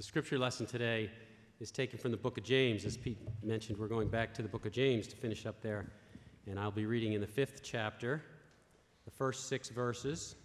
The 0.00 0.04
scripture 0.04 0.38
lesson 0.38 0.64
today 0.64 1.10
is 1.60 1.70
taken 1.70 1.98
from 1.98 2.10
the 2.10 2.16
book 2.16 2.38
of 2.38 2.42
James. 2.42 2.86
As 2.86 2.96
Pete 2.96 3.18
mentioned, 3.42 3.76
we're 3.76 3.86
going 3.86 4.08
back 4.08 4.32
to 4.32 4.40
the 4.40 4.48
book 4.48 4.64
of 4.64 4.72
James 4.72 5.06
to 5.08 5.14
finish 5.14 5.44
up 5.44 5.60
there. 5.60 5.92
And 6.46 6.58
I'll 6.58 6.70
be 6.70 6.86
reading 6.86 7.12
in 7.12 7.20
the 7.20 7.26
fifth 7.26 7.60
chapter, 7.62 8.22
the 9.04 9.10
first 9.10 9.46
six 9.46 9.68
verses, 9.68 10.36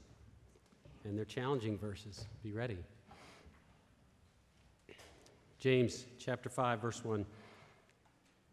and 1.05 1.17
they're 1.17 1.23
challenging 1.23 1.77
verses. 1.77 2.25
Be 2.43 2.51
ready. 2.51 2.77
James 5.57 6.03
chapter 6.19 6.49
5, 6.49 6.81
verse 6.81 7.05
1. 7.05 7.25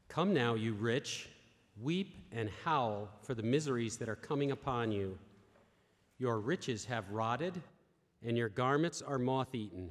Come 0.09 0.33
now, 0.33 0.55
you 0.55 0.73
rich, 0.75 1.29
weep 1.83 2.15
and 2.31 2.49
howl 2.65 3.09
for 3.23 3.35
the 3.35 3.43
miseries 3.43 3.97
that 3.97 4.09
are 4.09 4.15
coming 4.15 4.53
upon 4.53 4.93
you. 4.93 5.19
Your 6.21 6.39
riches 6.39 6.85
have 6.85 7.11
rotted, 7.11 7.61
and 8.25 8.39
your 8.39 8.51
garments 8.51 9.03
are 9.03 9.19
moth 9.19 9.53
eaten. 9.53 9.91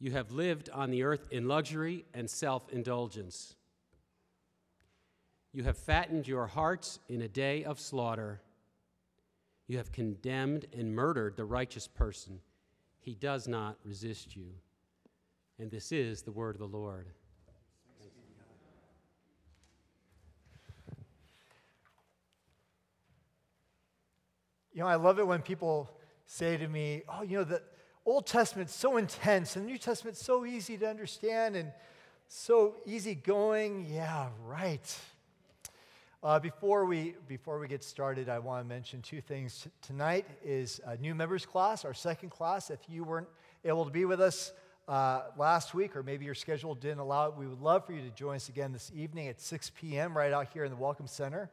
You 0.00 0.12
have 0.12 0.32
lived 0.32 0.70
on 0.70 0.90
the 0.90 1.02
earth 1.02 1.26
in 1.30 1.46
luxury 1.46 2.06
and 2.14 2.28
self 2.28 2.70
indulgence. 2.70 3.54
You 5.52 5.64
have 5.64 5.76
fattened 5.76 6.26
your 6.26 6.46
hearts 6.46 6.98
in 7.08 7.20
a 7.20 7.28
day 7.28 7.64
of 7.64 7.78
slaughter. 7.78 8.40
You 9.66 9.76
have 9.76 9.92
condemned 9.92 10.66
and 10.76 10.94
murdered 10.94 11.36
the 11.36 11.44
righteous 11.44 11.86
person. 11.86 12.40
He 12.98 13.14
does 13.14 13.46
not 13.46 13.76
resist 13.84 14.34
you. 14.34 14.46
And 15.58 15.70
this 15.70 15.92
is 15.92 16.22
the 16.22 16.32
word 16.32 16.54
of 16.54 16.60
the 16.60 16.66
Lord. 16.78 17.08
You 24.72 24.80
know, 24.80 24.86
I 24.86 24.94
love 24.94 25.18
it 25.18 25.26
when 25.26 25.42
people 25.42 25.90
say 26.26 26.56
to 26.56 26.68
me, 26.68 27.02
oh, 27.08 27.22
you 27.22 27.38
know, 27.38 27.44
the 27.44 27.60
Old 28.06 28.26
Testament's 28.26 28.74
so 28.74 28.96
intense 28.96 29.56
and 29.56 29.64
the 29.64 29.70
New 29.70 29.78
Testament's 29.78 30.24
so 30.24 30.46
easy 30.46 30.76
to 30.78 30.88
understand 30.88 31.56
and 31.56 31.72
so 32.28 32.76
easygoing. 32.86 33.86
Yeah, 33.90 34.28
right. 34.44 34.98
Uh, 36.22 36.38
before, 36.38 36.84
we, 36.84 37.14
before 37.28 37.58
we 37.58 37.68
get 37.68 37.82
started, 37.82 38.28
I 38.28 38.38
want 38.38 38.64
to 38.64 38.68
mention 38.68 39.00
two 39.02 39.20
things. 39.20 39.68
Tonight 39.80 40.26
is 40.44 40.80
a 40.84 40.96
new 40.96 41.14
members 41.14 41.46
class, 41.46 41.84
our 41.84 41.94
second 41.94 42.30
class. 42.30 42.70
If 42.70 42.80
you 42.88 43.04
weren't 43.04 43.28
able 43.64 43.84
to 43.84 43.90
be 43.90 44.04
with 44.04 44.20
us 44.20 44.52
uh, 44.88 45.22
last 45.36 45.74
week, 45.74 45.96
or 45.96 46.02
maybe 46.02 46.24
your 46.24 46.34
schedule 46.34 46.74
didn't 46.74 46.98
allow 46.98 47.28
it, 47.28 47.36
we 47.36 47.46
would 47.46 47.60
love 47.60 47.86
for 47.86 47.92
you 47.92 48.02
to 48.02 48.10
join 48.10 48.36
us 48.36 48.48
again 48.48 48.72
this 48.72 48.90
evening 48.94 49.28
at 49.28 49.40
6 49.40 49.72
p.m. 49.80 50.16
right 50.16 50.32
out 50.32 50.48
here 50.52 50.64
in 50.64 50.70
the 50.70 50.76
Welcome 50.76 51.06
Center 51.06 51.50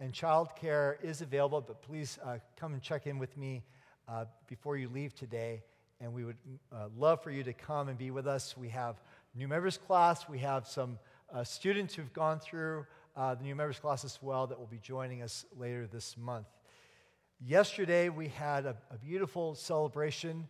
and 0.00 0.12
childcare 0.12 1.02
is 1.02 1.22
available, 1.22 1.60
but 1.60 1.80
please 1.82 2.18
uh, 2.24 2.38
come 2.56 2.74
and 2.74 2.82
check 2.82 3.06
in 3.06 3.18
with 3.18 3.36
me 3.36 3.62
uh, 4.08 4.26
before 4.46 4.76
you 4.76 4.88
leave 4.88 5.14
today. 5.14 5.62
And 6.00 6.12
we 6.12 6.24
would 6.24 6.36
uh, 6.72 6.88
love 6.96 7.22
for 7.22 7.30
you 7.30 7.42
to 7.44 7.52
come 7.52 7.88
and 7.88 7.96
be 7.96 8.10
with 8.10 8.26
us. 8.26 8.56
We 8.56 8.68
have 8.70 9.00
new 9.34 9.48
members 9.48 9.78
class. 9.78 10.28
We 10.28 10.38
have 10.40 10.66
some 10.66 10.98
uh, 11.32 11.44
students 11.44 11.94
who've 11.94 12.12
gone 12.12 12.38
through 12.38 12.86
uh, 13.16 13.34
the 13.34 13.44
new 13.44 13.54
members 13.54 13.78
class 13.78 14.04
as 14.04 14.18
well 14.20 14.46
that 14.46 14.58
will 14.58 14.66
be 14.66 14.78
joining 14.78 15.22
us 15.22 15.46
later 15.56 15.86
this 15.86 16.16
month. 16.16 16.46
Yesterday, 17.40 18.08
we 18.08 18.28
had 18.28 18.66
a, 18.66 18.76
a 18.90 18.98
beautiful 18.98 19.54
celebration 19.54 20.46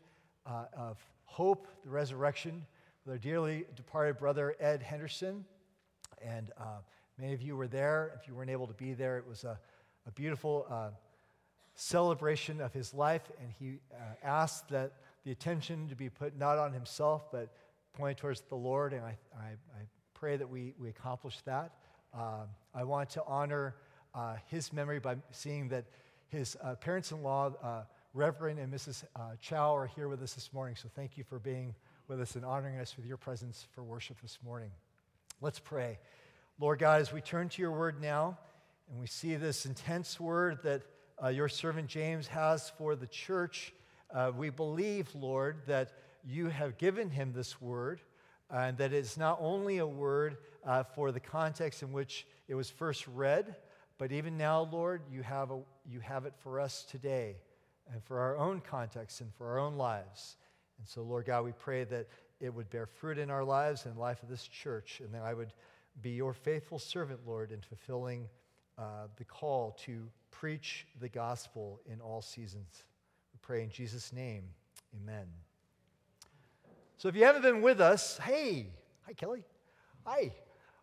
uh, 0.47 0.65
of 0.77 0.99
hope, 1.25 1.69
the 1.85 1.91
resurrection, 1.91 2.67
with 3.05 3.13
our 3.13 3.19
dearly 3.19 3.65
departed 3.77 4.19
brother 4.19 4.57
Ed 4.61 4.83
Henderson. 4.83 5.45
And 6.23 6.51
Many 7.19 7.33
of 7.33 7.41
you 7.41 7.57
were 7.57 7.67
there. 7.67 8.13
If 8.21 8.29
you 8.29 8.35
weren't 8.35 8.51
able 8.51 8.67
to 8.67 8.75
be 8.75 8.93
there, 8.93 9.17
it 9.17 9.27
was 9.27 9.45
a, 9.45 9.59
a 10.07 10.11
beautiful 10.11 10.67
uh, 10.69 10.91
celebration 11.75 12.61
of 12.61 12.75
his 12.75 12.93
life, 12.93 13.23
and 13.41 13.51
he 13.59 13.79
uh, 13.91 13.97
asked 14.23 14.69
that 14.69 14.93
the 15.27 15.33
attention 15.33 15.89
to 15.89 15.97
be 15.97 16.09
put 16.09 16.39
not 16.39 16.57
on 16.57 16.73
himself, 16.73 17.33
but 17.33 17.53
pointed 17.93 18.17
towards 18.17 18.43
the 18.43 18.55
Lord, 18.55 18.93
and 18.93 19.05
I, 19.05 19.19
I, 19.37 19.47
I 19.75 19.83
pray 20.15 20.37
that 20.37 20.49
we, 20.49 20.73
we 20.79 20.89
accomplish 20.89 21.41
that. 21.47 21.73
Uh, 22.17 22.45
I 22.73 22.85
want 22.85 23.11
to 23.11 23.25
honor 23.27 23.75
uh, 24.15 24.37
his 24.47 24.73
memory 24.73 25.01
by 25.01 25.17
seeing 25.33 25.69
that 25.71 25.87
his 26.29 26.57
uh, 26.63 26.77
parents 26.77 27.11
in 27.11 27.25
law, 27.25 27.53
uh, 27.61 27.83
Reverend 28.15 28.61
and 28.61 28.73
Mrs. 28.73 29.03
Chow, 29.41 29.75
are 29.75 29.87
here 29.87 30.09
with 30.09 30.23
us 30.23 30.35
this 30.35 30.53
morning, 30.53 30.77
so 30.77 30.89
thank 30.95 31.19
you 31.19 31.25
for 31.25 31.41
being 31.41 31.75
with 32.07 32.21
us 32.21 32.37
and 32.37 32.45
honoring 32.45 32.79
us 32.79 32.97
with 32.97 33.05
your 33.05 33.17
presence 33.17 33.67
for 33.75 33.83
worship 33.83 34.21
this 34.23 34.39
morning. 34.45 34.71
Let's 35.41 35.59
pray. 35.59 35.99
Lord 36.61 36.79
God, 36.79 37.01
as 37.01 37.13
we 37.13 37.21
turn 37.21 37.49
to 37.49 37.61
your 37.61 37.73
word 37.73 38.01
now 38.01 38.39
and 38.89 39.01
we 39.01 39.09
see 39.09 39.35
this 39.35 39.67
intense 39.67 40.21
word 40.21 40.61
that 40.63 40.83
uh, 41.21 41.29
your 41.29 41.49
servant 41.49 41.89
James 41.89 42.29
has 42.29 42.71
for 42.79 42.95
the 42.95 43.09
church, 43.09 43.73
uh, 44.17 44.33
we 44.35 44.49
believe, 44.49 45.15
Lord, 45.15 45.59
that 45.67 45.93
you 46.25 46.49
have 46.49 46.79
given 46.79 47.11
him 47.11 47.33
this 47.35 47.61
word 47.61 48.01
and 48.51 48.79
that 48.79 48.93
it's 48.93 49.19
not 49.19 49.39
only 49.41 49.79
a 49.79 49.87
word 49.87 50.39
uh, 50.65 50.85
for 50.85 51.13
the 51.13 51.21
context 51.21 51.83
in 51.83 51.93
which 51.93 52.27
it 52.49 52.55
was 52.55 52.71
first 52.71 53.07
read, 53.09 53.57
but 53.99 54.13
even 54.13 54.39
now, 54.39 54.69
Lord, 54.73 55.03
you 55.11 55.23
have, 55.23 55.51
a, 55.51 55.59
you 55.87 56.01
have 56.01 56.25
it 56.25 56.33
for 56.39 56.59
us 56.61 56.87
today 56.91 57.37
and 57.93 58.03
for 58.03 58.19
our 58.19 58.39
own 58.39 58.61
context 58.61 59.21
and 59.21 59.33
for 59.35 59.49
our 59.49 59.59
own 59.59 59.77
lives. 59.77 60.37
And 60.79 60.89
so, 60.89 61.03
Lord 61.03 61.27
God, 61.27 61.45
we 61.45 61.53
pray 61.53 61.85
that 61.85 62.09
it 62.41 62.53
would 62.55 62.71
bear 62.71 62.87
fruit 62.87 63.19
in 63.19 63.31
our 63.31 63.45
lives 63.45 63.85
and 63.85 63.99
life 63.99 64.23
of 64.23 64.31
this 64.31 64.47
church, 64.49 65.01
and 65.05 65.13
that 65.15 65.23
I 65.23 65.35
would 65.35 65.53
be 66.01 66.11
your 66.11 66.33
faithful 66.33 66.79
servant, 66.79 67.21
Lord, 67.27 67.53
in 67.53 67.61
fulfilling 67.61 68.29
uh, 68.79 69.09
the 69.17 69.25
call 69.25 69.73
to 69.85 70.09
preach 70.31 70.87
the 71.01 71.09
gospel 71.09 71.81
in 71.91 72.01
all 72.01 72.23
seasons. 72.23 72.85
Pray 73.47 73.63
in 73.63 73.71
Jesus' 73.71 74.13
name. 74.13 74.43
Amen. 75.01 75.25
So 76.97 77.07
if 77.07 77.15
you 77.15 77.23
haven't 77.23 77.43
been 77.43 77.63
with 77.63 77.81
us, 77.81 78.19
hey, 78.19 78.67
hi, 79.07 79.13
Kelly. 79.13 79.45
Hi. 80.05 80.33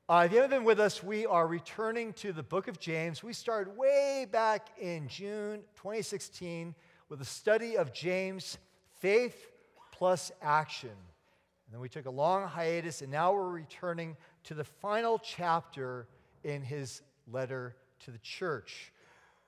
Uh, 0.07 0.23
if 0.25 0.31
you 0.31 0.37
haven't 0.37 0.57
been 0.57 0.63
with 0.63 0.79
us, 0.79 1.03
we 1.03 1.25
are 1.25 1.45
returning 1.45 2.13
to 2.13 2.31
the 2.31 2.41
book 2.41 2.69
of 2.69 2.79
James. 2.79 3.21
We 3.21 3.33
started 3.33 3.75
way 3.75 4.27
back 4.31 4.69
in 4.79 5.09
June 5.09 5.59
2016 5.75 6.73
with 7.09 7.19
a 7.19 7.25
study 7.25 7.75
of 7.75 7.91
James, 7.91 8.57
faith 9.01 9.49
plus 9.91 10.31
action. 10.41 10.87
And 10.87 11.73
then 11.73 11.81
we 11.81 11.89
took 11.89 12.05
a 12.05 12.11
long 12.11 12.47
hiatus, 12.47 13.01
and 13.01 13.11
now 13.11 13.33
we're 13.33 13.49
returning 13.49 14.15
to 14.45 14.53
the 14.53 14.63
final 14.63 15.19
chapter 15.19 16.07
in 16.45 16.61
his 16.61 17.01
letter 17.29 17.75
to 18.05 18.11
the 18.11 18.19
church. 18.19 18.93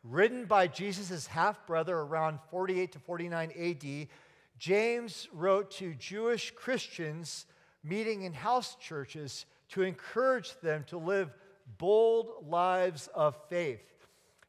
Written 0.08 0.46
by 0.46 0.68
Jesus' 0.68 1.26
half 1.26 1.66
brother 1.66 1.98
around 1.98 2.38
48 2.52 2.92
to 2.92 3.00
49 3.00 3.52
AD, 3.58 4.08
James 4.60 5.28
wrote 5.34 5.72
to 5.72 5.96
Jewish 5.96 6.52
Christians 6.52 7.48
meeting 7.84 8.22
in 8.22 8.32
house 8.32 8.76
churches 8.80 9.48
to 9.70 9.82
encourage 9.82 10.60
them 10.62 10.84
to 10.90 11.00
live 11.00 11.34
bold 11.80 12.46
lives 12.48 13.10
of 13.16 13.36
faith. 13.50 13.82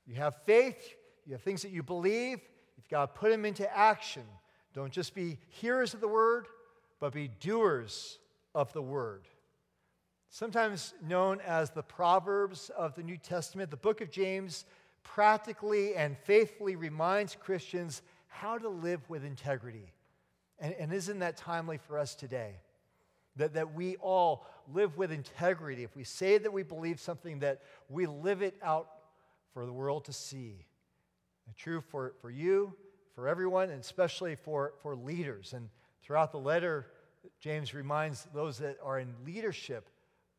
You 0.06 0.16
have 0.16 0.37
faith, 0.45 0.95
you 1.25 1.33
have 1.33 1.41
things 1.41 1.62
that 1.62 1.71
you 1.71 1.83
believe, 1.83 2.41
you've 2.77 2.89
got 2.91 3.15
to 3.15 3.19
put 3.19 3.31
them 3.31 3.47
into 3.47 3.75
action. 3.75 4.25
Don't 4.75 4.93
just 4.93 5.15
be 5.15 5.39
hearers 5.49 5.95
of 5.95 6.03
the 6.03 6.09
word, 6.09 6.49
but 7.00 7.15
be 7.15 7.28
doers 7.41 8.19
of 8.54 8.71
the 8.75 8.83
word. 8.83 9.27
Sometimes 10.28 10.92
known 11.03 11.41
as 11.41 11.71
the 11.71 11.83
Proverbs 11.83 12.71
of 12.77 12.95
the 12.95 13.03
New 13.03 13.16
Testament, 13.16 13.71
the 13.71 13.77
book 13.78 14.03
of 14.03 14.10
James 14.10 14.66
practically 15.14 15.94
and 15.94 16.16
faithfully 16.18 16.76
reminds 16.76 17.36
Christians 17.36 18.03
how 18.26 18.58
to 18.58 18.68
live 18.68 19.08
with 19.08 19.24
integrity. 19.24 19.92
And, 20.58 20.74
and 20.74 20.92
isn't 20.92 21.20
that 21.20 21.36
timely 21.36 21.78
for 21.78 21.98
us 21.98 22.14
today? 22.14 22.56
That, 23.36 23.54
that 23.54 23.74
we 23.74 23.97
all 23.97 24.47
live 24.72 24.97
with 24.97 25.12
integrity. 25.12 25.84
If 25.84 25.94
we 25.94 26.04
say 26.04 26.38
that 26.38 26.53
we 26.53 26.62
believe 26.62 27.00
something, 27.00 27.41
that 27.41 27.62
we 27.88 28.06
live 28.06 28.42
it 28.42 28.56
out 28.62 28.88
for 29.53 29.66
the 29.66 29.72
world 29.72 30.06
to 30.06 30.12
see. 30.12 30.64
And 31.47 31.56
true 31.56 31.80
for, 31.80 32.14
for 32.20 32.30
you, 32.30 32.74
for 33.14 33.28
everyone, 33.28 33.70
and 33.70 33.80
especially 33.80 34.34
for, 34.34 34.74
for 34.82 34.97
leaders. 34.97 35.53
And 35.53 35.68
throughout 36.03 36.32
the 36.32 36.38
letter, 36.38 36.86
James 37.41 37.74
reminds 37.74 38.26
those 38.34 38.58
that 38.58 38.78
are 38.82 38.98
in 38.98 39.14
leadership 39.24 39.88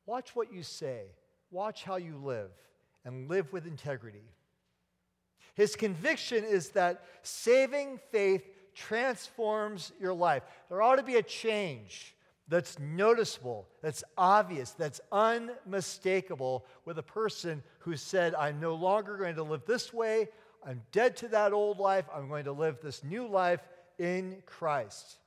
Watch 0.08 0.38
what 0.38 0.54
you 0.54 0.64
say, 0.64 1.02
watch 1.52 1.84
how 1.84 1.98
you 1.98 2.16
live, 2.16 2.50
and 3.04 3.30
live 3.30 3.52
with 3.52 3.68
integrity. 3.68 4.24
His 5.58 5.76
conviction 5.76 6.44
is 6.46 6.70
that 6.70 7.04
saving 7.24 8.00
faith 8.12 8.48
transforms 8.76 9.92
your 10.00 10.14
life. 10.14 10.44
There 10.70 10.84
ought 10.84 10.98
to 10.98 11.04
be 11.04 11.16
a 11.16 11.24
change 11.24 12.16
that's 12.48 12.78
noticeable, 12.78 13.68
that's 13.82 14.04
obvious, 14.20 14.72
that's 14.72 15.02
unmistakable 15.12 16.64
with 16.86 17.00
a 17.00 17.04
person 17.04 17.64
who 17.80 17.96
said, 17.96 18.36
I'm 18.36 18.60
no 18.60 18.76
longer 18.76 19.18
going 19.18 19.36
to 19.36 19.44
live 19.44 19.64
this 19.66 19.92
way. 19.92 20.30
I'm 20.64 20.84
dead 20.92 21.18
to 21.18 21.28
that 21.30 21.54
old 21.54 21.80
life. 21.80 22.06
I'm 22.14 22.30
going 22.30 22.46
to 22.46 22.52
live 22.52 22.78
this 22.82 23.04
new 23.04 23.28
life 23.28 23.68
in 23.98 24.44
Christ. 24.46 25.18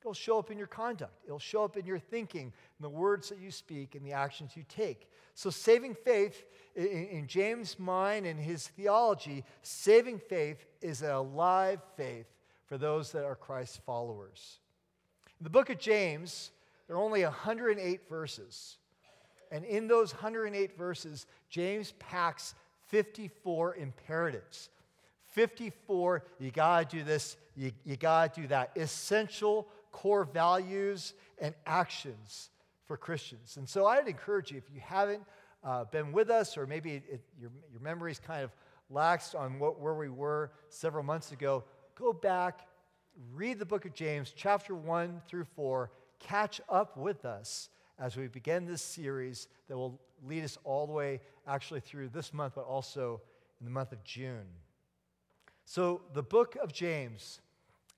It'll 0.00 0.14
show 0.14 0.38
up 0.38 0.50
in 0.50 0.56
your 0.56 0.68
conduct, 0.68 1.12
it'll 1.26 1.38
show 1.38 1.64
up 1.64 1.76
in 1.76 1.84
your 1.84 1.98
thinking, 1.98 2.52
in 2.78 2.82
the 2.82 2.90
words 2.90 3.30
that 3.30 3.38
you 3.38 3.50
speak, 3.50 3.94
and 3.94 4.04
the 4.04 4.12
actions 4.12 4.52
you 4.54 4.64
take. 4.68 5.08
So, 5.34 5.50
saving 5.50 5.94
faith, 5.94 6.44
in, 6.74 6.86
in 6.86 7.26
James' 7.26 7.78
mind 7.78 8.26
and 8.26 8.38
his 8.38 8.68
theology, 8.68 9.44
saving 9.62 10.18
faith 10.18 10.64
is 10.82 11.02
a 11.02 11.18
live 11.18 11.80
faith 11.96 12.26
for 12.66 12.76
those 12.76 13.12
that 13.12 13.24
are 13.24 13.34
Christ's 13.36 13.78
followers. 13.78 14.58
In 15.40 15.44
the 15.44 15.50
book 15.50 15.70
of 15.70 15.78
James, 15.78 16.50
there 16.86 16.96
are 16.96 17.02
only 17.02 17.22
108 17.22 18.08
verses. 18.08 18.76
And 19.50 19.64
in 19.64 19.88
those 19.88 20.12
108 20.12 20.76
verses, 20.76 21.26
James 21.48 21.92
packs 21.98 22.54
54 22.88 23.76
imperatives. 23.76 24.70
54, 25.28 26.24
you 26.38 26.50
got 26.50 26.90
to 26.90 26.96
do 26.96 27.04
this, 27.04 27.36
you, 27.54 27.72
you 27.84 27.96
got 27.96 28.34
to 28.34 28.40
do 28.42 28.46
that. 28.48 28.72
Essential 28.76 29.68
core 29.92 30.24
values 30.24 31.14
and 31.38 31.54
actions 31.66 32.50
for 32.86 32.96
Christians. 32.96 33.56
And 33.56 33.68
so 33.68 33.86
I'd 33.86 34.08
encourage 34.08 34.50
you, 34.50 34.58
if 34.58 34.70
you 34.72 34.80
haven't 34.80 35.22
uh, 35.64 35.84
been 35.84 36.12
with 36.12 36.30
us, 36.30 36.56
or 36.56 36.66
maybe 36.66 37.02
it, 37.08 37.20
your, 37.38 37.50
your 37.70 37.80
memory's 37.80 38.20
kind 38.20 38.44
of 38.44 38.50
laxed 38.92 39.38
on 39.38 39.58
what, 39.58 39.80
where 39.80 39.94
we 39.94 40.08
were 40.08 40.52
several 40.68 41.02
months 41.02 41.32
ago, 41.32 41.64
go 41.96 42.12
back, 42.12 42.66
read 43.34 43.58
the 43.58 43.66
book 43.66 43.84
of 43.84 43.94
James, 43.94 44.32
chapter 44.34 44.74
1 44.74 45.22
through 45.28 45.44
4, 45.56 45.90
catch 46.20 46.60
up 46.68 46.96
with 46.96 47.24
us 47.24 47.68
as 47.98 48.16
we 48.16 48.28
begin 48.28 48.66
this 48.66 48.82
series 48.82 49.48
that 49.68 49.76
will 49.76 50.00
lead 50.24 50.44
us 50.44 50.58
all 50.64 50.86
the 50.86 50.92
way 50.92 51.20
actually 51.46 51.80
through 51.80 52.08
this 52.08 52.32
month, 52.32 52.54
but 52.54 52.64
also 52.64 53.20
in 53.60 53.66
the 53.66 53.72
month 53.72 53.92
of 53.92 54.02
June. 54.04 54.46
So, 55.64 56.02
the 56.14 56.22
book 56.22 56.56
of 56.62 56.72
James 56.72 57.40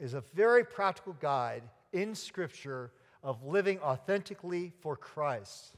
is 0.01 0.15
a 0.15 0.23
very 0.33 0.65
practical 0.65 1.15
guide 1.21 1.65
in 1.93 2.15
Scripture 2.15 2.93
of 3.23 3.43
living 3.45 3.81
authentically 3.81 4.73
for 4.81 4.97
Christ. 4.97 5.77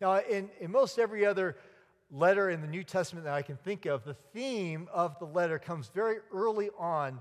Now, 0.00 0.18
in, 0.18 0.50
in 0.60 0.70
most 0.70 0.98
every 0.98 1.26
other 1.26 1.56
letter 2.10 2.50
in 2.50 2.60
the 2.60 2.66
New 2.66 2.84
Testament 2.84 3.24
that 3.24 3.34
I 3.34 3.42
can 3.42 3.56
think 3.56 3.86
of, 3.86 4.04
the 4.04 4.14
theme 4.14 4.88
of 4.92 5.18
the 5.18 5.26
letter 5.26 5.58
comes 5.58 5.88
very 5.88 6.18
early 6.32 6.70
on 6.78 7.20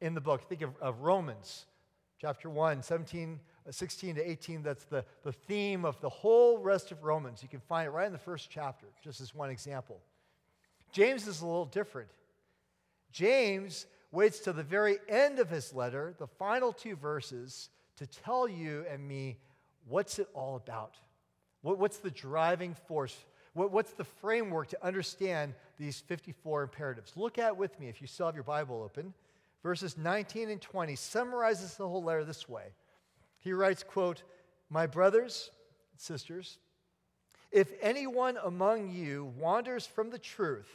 in 0.00 0.14
the 0.14 0.20
book. 0.20 0.48
Think 0.48 0.62
of, 0.62 0.70
of 0.80 1.00
Romans 1.00 1.66
chapter 2.18 2.48
1, 2.48 2.82
17 2.82 3.40
uh, 3.66 3.72
16 3.72 4.14
to 4.14 4.30
18, 4.30 4.62
that's 4.62 4.84
the, 4.84 5.04
the 5.24 5.32
theme 5.32 5.84
of 5.84 6.00
the 6.00 6.08
whole 6.08 6.58
rest 6.58 6.92
of 6.92 7.02
Romans. 7.02 7.42
You 7.42 7.48
can 7.48 7.60
find 7.60 7.86
it 7.86 7.90
right 7.90 8.06
in 8.06 8.12
the 8.12 8.18
first 8.18 8.48
chapter, 8.48 8.86
just 9.02 9.20
as 9.20 9.34
one 9.34 9.50
example. 9.50 10.00
James 10.92 11.26
is 11.26 11.40
a 11.40 11.46
little 11.46 11.66
different. 11.66 12.08
James 13.10 13.86
waits 14.12 14.40
to 14.40 14.52
the 14.52 14.62
very 14.62 14.98
end 15.08 15.38
of 15.40 15.50
his 15.50 15.74
letter, 15.74 16.14
the 16.18 16.26
final 16.26 16.72
two 16.72 16.96
verses, 16.96 17.70
to 17.96 18.06
tell 18.06 18.48
you 18.48 18.84
and 18.90 19.06
me 19.06 19.38
what's 19.88 20.18
it 20.18 20.28
all 20.34 20.56
about. 20.56 20.96
What, 21.62 21.78
what's 21.78 21.98
the 21.98 22.10
driving 22.10 22.74
force? 22.86 23.16
What, 23.54 23.72
what's 23.72 23.92
the 23.92 24.04
framework 24.04 24.68
to 24.68 24.84
understand 24.84 25.54
these 25.78 26.00
54 26.00 26.64
imperatives? 26.64 27.12
Look 27.16 27.38
at 27.38 27.56
with 27.56 27.78
me 27.80 27.88
if 27.88 28.00
you 28.00 28.06
still 28.06 28.26
have 28.26 28.34
your 28.34 28.44
Bible 28.44 28.82
open. 28.82 29.14
Verses 29.62 29.96
19 29.96 30.50
and 30.50 30.60
20 30.60 30.94
summarizes 30.94 31.74
the 31.74 31.88
whole 31.88 32.02
letter 32.02 32.24
this 32.24 32.48
way. 32.48 32.66
He 33.38 33.52
writes, 33.52 33.82
quote, 33.82 34.22
My 34.70 34.86
brothers, 34.86 35.50
sisters, 35.96 36.58
if 37.50 37.72
anyone 37.80 38.38
among 38.44 38.90
you 38.90 39.32
wanders 39.38 39.86
from 39.86 40.10
the 40.10 40.18
truth 40.18 40.68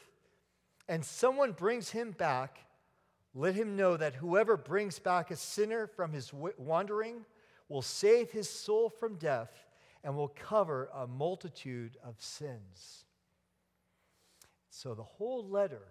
and 0.88 1.06
someone 1.06 1.52
brings 1.52 1.92
him 1.92 2.12
back, 2.12 2.60
let 3.34 3.56
him 3.56 3.76
know 3.76 3.96
that 3.98 4.16
whoever 4.16 4.58
brings 4.58 5.00
back 5.00 5.32
a 5.32 5.36
sinner 5.36 5.88
from 5.88 6.12
his 6.12 6.32
wandering 6.34 7.26
will 7.70 7.82
save 7.82 8.32
his 8.32 8.50
soul 8.50 8.90
from 8.90 9.16
death 9.16 9.52
and 10.04 10.16
will 10.16 10.28
cover 10.28 10.90
a 10.94 11.08
multitude 11.08 11.98
of 12.04 12.16
sins. 12.20 13.06
So 14.70 14.94
the 14.94 15.04
whole 15.04 15.48
letter 15.48 15.84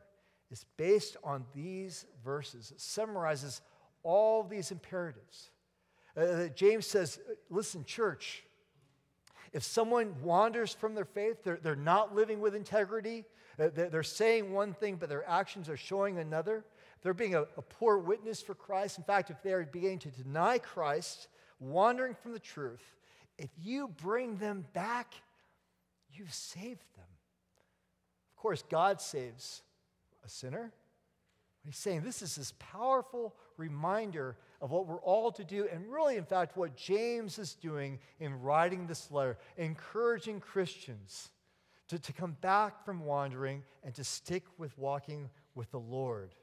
is 0.51 0.65
based 0.77 1.17
on 1.23 1.45
these 1.55 2.07
verses. 2.25 2.73
It 2.73 2.81
summarizes 2.81 3.63
all 4.03 4.43
these 4.43 4.71
imperatives. 4.71 5.51
Uh, 6.17 6.49
James 6.49 6.87
says, 6.87 7.21
listen, 7.49 7.85
church, 7.85 8.43
if 9.53 9.63
someone 9.63 10.15
wanders 10.23 10.75
from 10.75 10.95
their 10.95 11.05
faith, 11.05 11.45
they're, 11.45 11.59
they're 11.63 11.77
not 11.77 12.15
living 12.15 12.41
with 12.41 12.55
integrity, 12.55 13.25
uh, 13.59 13.69
they're 13.73 14.03
saying 14.03 14.53
one 14.53 14.73
thing, 14.73 14.97
but 14.97 15.09
their 15.09 15.29
actions 15.29 15.69
are 15.69 15.77
showing 15.77 16.19
another. 16.19 16.65
They're 17.03 17.15
being 17.15 17.35
a, 17.35 17.43
a 17.57 17.63
poor 17.63 17.99
witness 17.99 18.43
for 18.43 18.55
Christ. 18.55 18.99
In 18.99 19.05
fact, 19.05 19.31
if 19.31 19.43
they're 19.43 19.65
beginning 19.65 20.01
to 20.01 20.11
deny 20.11 20.59
Christ, 20.59 21.29
wandering 21.59 22.15
from 22.15 22.33
the 22.33 22.39
truth, 22.39 22.83
if 23.39 23.51
you 23.59 23.89
bring 23.89 24.37
them 24.37 24.67
back, 24.73 25.15
you've 26.13 26.35
saved 26.35 26.85
them. 26.97 27.07
Of 28.31 28.37
course, 28.37 28.63
God 28.69 29.01
saves 29.01 29.63
a 30.25 30.29
sinner. 30.29 30.73
He's 31.65 31.77
saying 31.77 32.03
this 32.03 32.23
is 32.23 32.37
this 32.37 32.55
powerful 32.59 33.35
reminder 33.57 34.37
of 34.61 34.71
what 34.71 34.87
we're 34.87 35.01
all 35.01 35.31
to 35.33 35.45
do, 35.45 35.69
and 35.73 35.91
really, 35.91 36.17
in 36.17 36.25
fact, 36.25 36.57
what 36.57 36.77
James 36.77 37.39
is 37.39 37.55
doing 37.55 37.99
in 38.19 38.41
writing 38.41 38.87
this 38.87 39.11
letter, 39.11 39.39
encouraging 39.57 40.41
Christians 40.41 41.31
to, 41.89 41.99
to 41.99 42.13
come 42.13 42.37
back 42.41 42.85
from 42.85 43.05
wandering 43.05 43.63
and 43.83 43.95
to 43.95 44.05
stick 44.05 44.45
with 44.59 44.77
walking 44.79 45.29
with 45.55 45.71
the 45.71 45.81
Lord. 45.81 46.35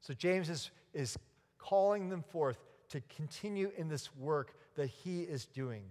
So, 0.00 0.14
James 0.14 0.48
is, 0.48 0.70
is 0.94 1.18
calling 1.58 2.08
them 2.08 2.22
forth 2.22 2.58
to 2.90 3.00
continue 3.14 3.70
in 3.76 3.88
this 3.88 4.14
work 4.16 4.54
that 4.76 4.88
he 4.88 5.22
is 5.22 5.46
doing. 5.46 5.82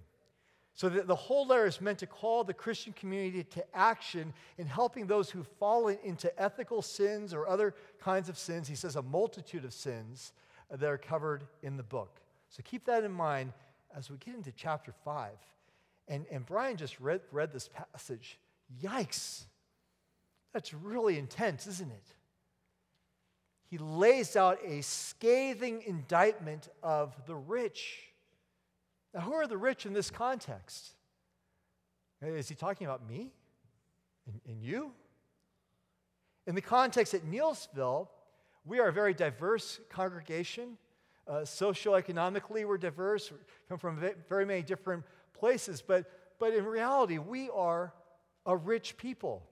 So 0.79 0.87
the, 0.87 1.01
the 1.01 1.15
whole 1.15 1.45
letter 1.45 1.65
is 1.65 1.81
meant 1.81 1.99
to 1.99 2.07
call 2.07 2.45
the 2.45 2.53
Christian 2.53 2.93
community 2.93 3.43
to 3.43 3.75
action 3.75 4.33
in 4.57 4.65
helping 4.65 5.07
those 5.07 5.29
who've 5.29 5.45
fallen 5.59 5.97
into 6.05 6.31
ethical 6.41 6.81
sins 6.81 7.33
or 7.33 7.49
other 7.49 7.75
kinds 7.99 8.29
of 8.29 8.37
sins. 8.37 8.65
He 8.69 8.75
says 8.75 8.95
a 8.95 9.01
multitude 9.01 9.65
of 9.65 9.73
sins 9.73 10.31
that 10.71 10.89
are 10.89 10.97
covered 10.97 11.43
in 11.63 11.75
the 11.75 11.83
book. 11.83 12.21
So 12.47 12.63
keep 12.63 12.85
that 12.85 13.03
in 13.03 13.11
mind 13.11 13.51
as 13.93 14.09
we 14.09 14.15
get 14.19 14.35
into 14.35 14.53
chapter 14.53 14.93
5. 15.03 15.31
And, 16.07 16.25
and 16.31 16.45
Brian 16.45 16.77
just 16.77 16.97
read, 17.01 17.19
read 17.33 17.51
this 17.51 17.69
passage. 17.93 18.39
Yikes. 18.81 19.43
That's 20.53 20.73
really 20.73 21.19
intense, 21.19 21.67
isn't 21.67 21.91
it? 21.91 22.15
He 23.69 23.77
lays 23.77 24.35
out 24.35 24.57
a 24.65 24.81
scathing 24.81 25.83
indictment 25.85 26.69
of 26.81 27.15
the 27.27 27.35
rich. 27.35 27.99
Now, 29.13 29.21
who 29.21 29.33
are 29.33 29.47
the 29.47 29.57
rich 29.57 29.85
in 29.85 29.93
this 29.93 30.09
context? 30.09 30.95
Is 32.21 32.49
he 32.49 32.55
talking 32.55 32.87
about 32.87 33.07
me 33.07 33.31
and, 34.25 34.41
and 34.47 34.63
you? 34.63 34.91
In 36.47 36.55
the 36.55 36.61
context 36.61 37.13
at 37.13 37.21
Neelsville, 37.23 38.07
we 38.65 38.79
are 38.79 38.87
a 38.87 38.93
very 38.93 39.13
diverse 39.13 39.79
congregation. 39.89 40.77
Uh, 41.27 41.41
socioeconomically, 41.41 42.65
we're 42.65 42.79
diverse, 42.79 43.31
we 43.31 43.37
come 43.67 43.77
from 43.77 44.03
very 44.27 44.45
many 44.45 44.63
different 44.63 45.03
places, 45.33 45.83
but, 45.85 46.09
but 46.39 46.53
in 46.55 46.65
reality, 46.65 47.19
we 47.19 47.51
are 47.51 47.93
a 48.47 48.57
rich 48.57 48.97
people. 48.97 49.43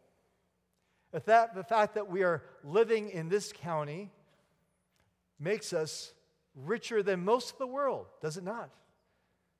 That, 1.11 1.55
the 1.55 1.63
fact 1.63 1.95
that 1.95 2.09
we 2.09 2.23
are 2.23 2.43
living 2.63 3.09
in 3.09 3.29
this 3.29 3.53
county 3.53 4.11
makes 5.39 5.73
us 5.73 6.13
richer 6.55 7.01
than 7.01 7.23
most 7.23 7.53
of 7.53 7.57
the 7.57 7.67
world, 7.67 8.07
does 8.21 8.37
it 8.37 8.43
not? 8.43 8.69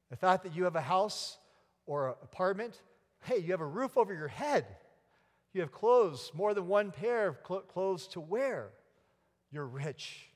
The 0.09 0.17
fact 0.17 0.43
that 0.43 0.55
you 0.55 0.65
have 0.65 0.75
a 0.75 0.81
house 0.81 1.37
or 1.85 2.09
an 2.09 2.15
apartment, 2.23 2.81
hey, 3.23 3.37
you 3.37 3.51
have 3.51 3.61
a 3.61 3.65
roof 3.65 3.97
over 3.97 4.13
your 4.13 4.27
head. 4.27 4.65
You 5.53 5.61
have 5.61 5.71
clothes, 5.71 6.31
more 6.33 6.53
than 6.53 6.67
one 6.67 6.91
pair 6.91 7.27
of 7.27 7.37
cl- 7.47 7.61
clothes 7.61 8.07
to 8.09 8.19
wear. 8.19 8.69
You're 9.51 9.65
rich. 9.65 10.29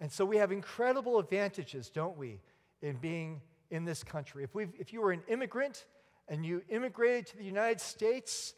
And 0.00 0.10
so 0.10 0.24
we 0.24 0.38
have 0.38 0.52
incredible 0.52 1.18
advantages, 1.18 1.90
don't 1.90 2.16
we, 2.16 2.40
in 2.82 2.96
being 2.96 3.40
in 3.70 3.84
this 3.84 4.02
country. 4.02 4.44
If, 4.44 4.54
we 4.54 4.68
if 4.78 4.92
you 4.92 5.00
were 5.00 5.12
an 5.12 5.22
immigrant 5.28 5.84
and 6.28 6.44
you 6.44 6.62
immigrated 6.68 7.26
to 7.28 7.36
the 7.36 7.44
United 7.44 7.80
States, 7.80 8.54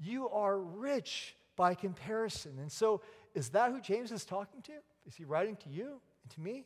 you 0.00 0.28
are 0.30 0.58
rich 0.58 1.36
by 1.56 1.74
comparison. 1.74 2.58
And 2.58 2.70
so, 2.70 3.02
is 3.34 3.50
that 3.50 3.70
who 3.70 3.80
James 3.80 4.12
is 4.12 4.24
talking 4.24 4.62
to? 4.62 4.72
Is 5.06 5.14
he 5.14 5.24
writing 5.24 5.56
to 5.56 5.68
you 5.68 6.00
and 6.22 6.32
to 6.32 6.40
me? 6.40 6.64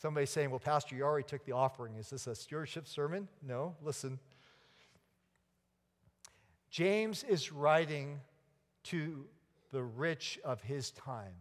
Somebody 0.00 0.26
saying, 0.26 0.50
Well, 0.50 0.60
Pastor, 0.60 0.94
you 0.94 1.02
already 1.02 1.26
took 1.26 1.44
the 1.44 1.52
offering. 1.52 1.96
Is 1.96 2.10
this 2.10 2.26
a 2.26 2.34
stewardship 2.34 2.86
sermon? 2.86 3.28
No, 3.42 3.76
listen. 3.82 4.18
James 6.70 7.24
is 7.24 7.50
writing 7.52 8.20
to 8.84 9.24
the 9.72 9.82
rich 9.82 10.38
of 10.44 10.62
his 10.62 10.90
time. 10.92 11.34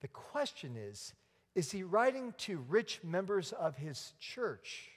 The 0.00 0.08
question 0.08 0.76
is 0.76 1.14
is 1.54 1.70
he 1.70 1.82
writing 1.82 2.32
to 2.38 2.64
rich 2.68 3.00
members 3.02 3.52
of 3.52 3.76
his 3.76 4.14
church, 4.18 4.88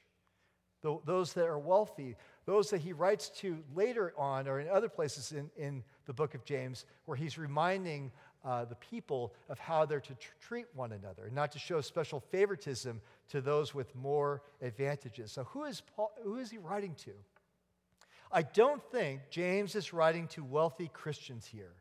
those 0.82 1.34
that 1.34 1.46
are 1.46 1.60
wealthy, 1.60 2.16
those 2.46 2.70
that 2.70 2.82
he 2.82 2.94
writes 2.94 3.30
to 3.30 3.58
later 3.74 4.14
on 4.18 4.48
or 4.48 4.60
in 4.60 4.68
other 4.68 4.90
places 4.90 5.32
in, 5.32 5.50
in 5.58 5.84
the 6.06 6.14
book 6.14 6.36
of 6.36 6.46
James, 6.46 6.86
where 7.06 7.18
he's 7.18 7.38
reminding 7.38 8.12
uh, 8.44 8.66
the 8.66 8.76
people 8.76 9.34
of 9.50 9.58
how 9.58 9.86
they're 9.86 10.00
to 10.00 10.14
tr- 10.14 10.32
treat 10.40 10.66
one 10.76 10.92
another, 10.92 11.30
not 11.34 11.52
to 11.52 11.60
show 11.60 11.82
special 11.82 12.20
favoritism 12.20 13.02
to 13.30 13.42
those 13.42 13.74
with 13.74 13.94
more 13.96 14.44
advantages. 14.62 15.32
So, 15.32 15.46
who 15.46 15.66
is, 15.66 15.82
Paul, 15.96 16.12
who 16.24 16.38
is 16.38 16.52
he 16.52 16.60
writing 16.60 16.94
to? 17.06 17.12
I 18.32 18.44
don't 18.44 18.84
think 18.92 19.22
James 19.32 19.76
is 19.76 19.94
writing 19.94 20.28
to 20.30 20.44
wealthy 20.44 20.90
Christians 20.94 21.48
here. 21.48 21.74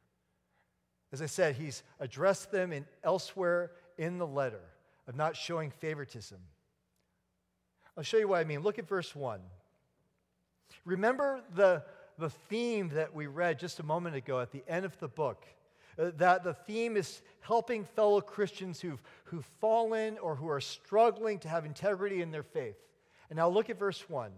As 1.12 1.21
I 1.21 1.26
said, 1.26 1.56
he's 1.56 1.83
addressed 2.00 2.50
them 2.50 2.73
in 2.73 2.87
elsewhere 3.02 3.73
in 3.99 4.18
the 4.18 4.26
letter 4.26 4.61
of 5.06 5.14
not 5.14 5.37
showing 5.37 5.71
favoritism. 5.71 6.38
I'll 7.97 8.02
show 8.02 8.16
you 8.16 8.28
what 8.28 8.40
I 8.40 8.44
mean. 8.44 8.61
Look 8.61 8.78
at 8.78 8.88
verse 8.88 9.14
1. 9.14 9.40
Remember 10.85 11.43
the, 11.54 11.83
the 12.19 12.31
theme 12.31 12.90
that 12.90 13.14
we 13.14 13.26
read 13.26 13.59
just 13.59 13.81
a 13.81 13.83
moment 13.83 14.16
ago 14.16 14.40
at 14.40 14.52
the 14.52 14.64
end 14.69 14.85
of 14.85 14.99
the 14.99 15.09
book. 15.09 15.45
Uh, 15.99 16.11
that 16.16 16.43
the 16.43 16.54
theme 16.54 16.97
is 16.97 17.23
helping 17.40 17.85
fellow 17.85 18.21
Christians 18.21 18.81
who've, 18.81 19.02
who've 19.25 19.45
fallen 19.61 20.19
or 20.19 20.35
who 20.35 20.49
are 20.49 20.61
struggling 20.61 21.38
to 21.40 21.49
have 21.49 21.64
integrity 21.64 22.21
in 22.21 22.31
their 22.33 22.43
faith. 22.43 22.76
And 23.31 23.37
now 23.37 23.49
look 23.49 23.71
at 23.71 23.78
verse 23.78 24.09
1. 24.09 24.33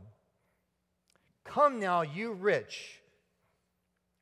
Come 1.44 1.80
now, 1.80 2.02
you 2.02 2.32
rich, 2.32 3.00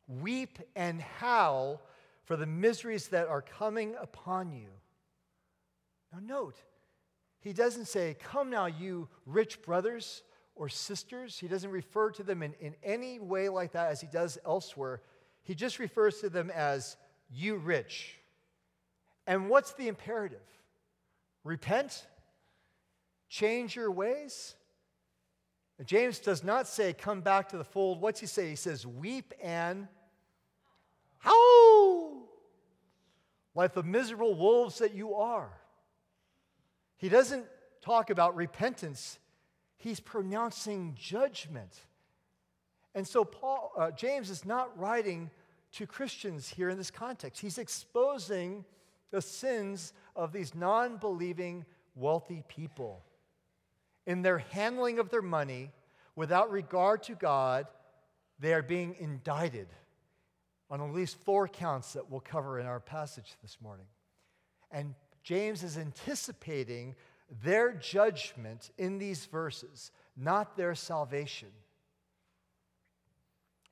weep 0.06 0.58
and 0.76 1.00
howl 1.00 1.82
for 2.24 2.36
the 2.36 2.46
miseries 2.46 3.08
that 3.08 3.28
are 3.28 3.42
coming 3.42 3.94
upon 4.00 4.52
you. 4.52 4.68
Now, 6.12 6.20
note, 6.22 6.56
he 7.40 7.52
doesn't 7.52 7.86
say, 7.86 8.16
Come 8.22 8.50
now, 8.50 8.66
you 8.66 9.08
rich 9.26 9.62
brothers 9.62 10.22
or 10.54 10.68
sisters. 10.68 11.38
He 11.38 11.48
doesn't 11.48 11.70
refer 11.70 12.10
to 12.12 12.22
them 12.22 12.42
in, 12.42 12.54
in 12.60 12.74
any 12.82 13.18
way 13.18 13.48
like 13.48 13.72
that 13.72 13.90
as 13.90 14.00
he 14.00 14.06
does 14.06 14.38
elsewhere. 14.44 15.00
He 15.42 15.54
just 15.54 15.78
refers 15.78 16.20
to 16.20 16.28
them 16.28 16.50
as 16.50 16.96
you 17.30 17.56
rich. 17.56 18.18
And 19.26 19.48
what's 19.48 19.72
the 19.72 19.88
imperative? 19.88 20.46
Repent? 21.42 22.06
Change 23.28 23.76
your 23.76 23.90
ways? 23.90 24.54
James 25.84 26.18
does 26.20 26.44
not 26.44 26.68
say, 26.68 26.92
Come 26.92 27.20
back 27.20 27.48
to 27.48 27.58
the 27.58 27.64
fold. 27.64 28.00
What's 28.00 28.20
he 28.20 28.26
say? 28.26 28.48
He 28.48 28.56
says, 28.56 28.86
Weep 28.86 29.34
and 29.42 29.88
howl 31.18 32.28
like 33.54 33.72
the 33.74 33.82
miserable 33.82 34.34
wolves 34.34 34.78
that 34.78 34.94
you 34.94 35.14
are. 35.14 35.50
He 36.96 37.08
doesn't 37.08 37.46
talk 37.82 38.10
about 38.10 38.36
repentance, 38.36 39.18
he's 39.76 40.00
pronouncing 40.00 40.96
judgment. 40.98 41.80
And 42.94 43.06
so 43.06 43.24
Paul, 43.24 43.72
uh, 43.76 43.90
James 43.90 44.30
is 44.30 44.44
not 44.44 44.78
writing 44.78 45.30
to 45.72 45.86
Christians 45.86 46.48
here 46.48 46.68
in 46.68 46.78
this 46.78 46.90
context. 46.90 47.40
He's 47.40 47.58
exposing 47.58 48.64
the 49.10 49.20
sins 49.20 49.92
of 50.14 50.32
these 50.32 50.54
non 50.54 50.96
believing 50.96 51.64
wealthy 51.94 52.44
people 52.48 53.04
in 54.06 54.22
their 54.22 54.38
handling 54.38 54.98
of 54.98 55.10
their 55.10 55.22
money 55.22 55.70
without 56.16 56.50
regard 56.50 57.02
to 57.04 57.14
God. 57.14 57.66
They 58.38 58.52
are 58.54 58.62
being 58.62 58.96
indicted 58.98 59.68
on 60.70 60.80
at 60.80 60.92
least 60.92 61.16
four 61.24 61.46
counts 61.46 61.92
that 61.92 62.10
we'll 62.10 62.20
cover 62.20 62.58
in 62.58 62.66
our 62.66 62.80
passage 62.80 63.34
this 63.42 63.58
morning. 63.60 63.86
And 64.70 64.94
James 65.22 65.62
is 65.62 65.78
anticipating 65.78 66.94
their 67.42 67.72
judgment 67.72 68.70
in 68.78 68.98
these 68.98 69.24
verses, 69.26 69.90
not 70.16 70.56
their 70.56 70.74
salvation. 70.74 71.48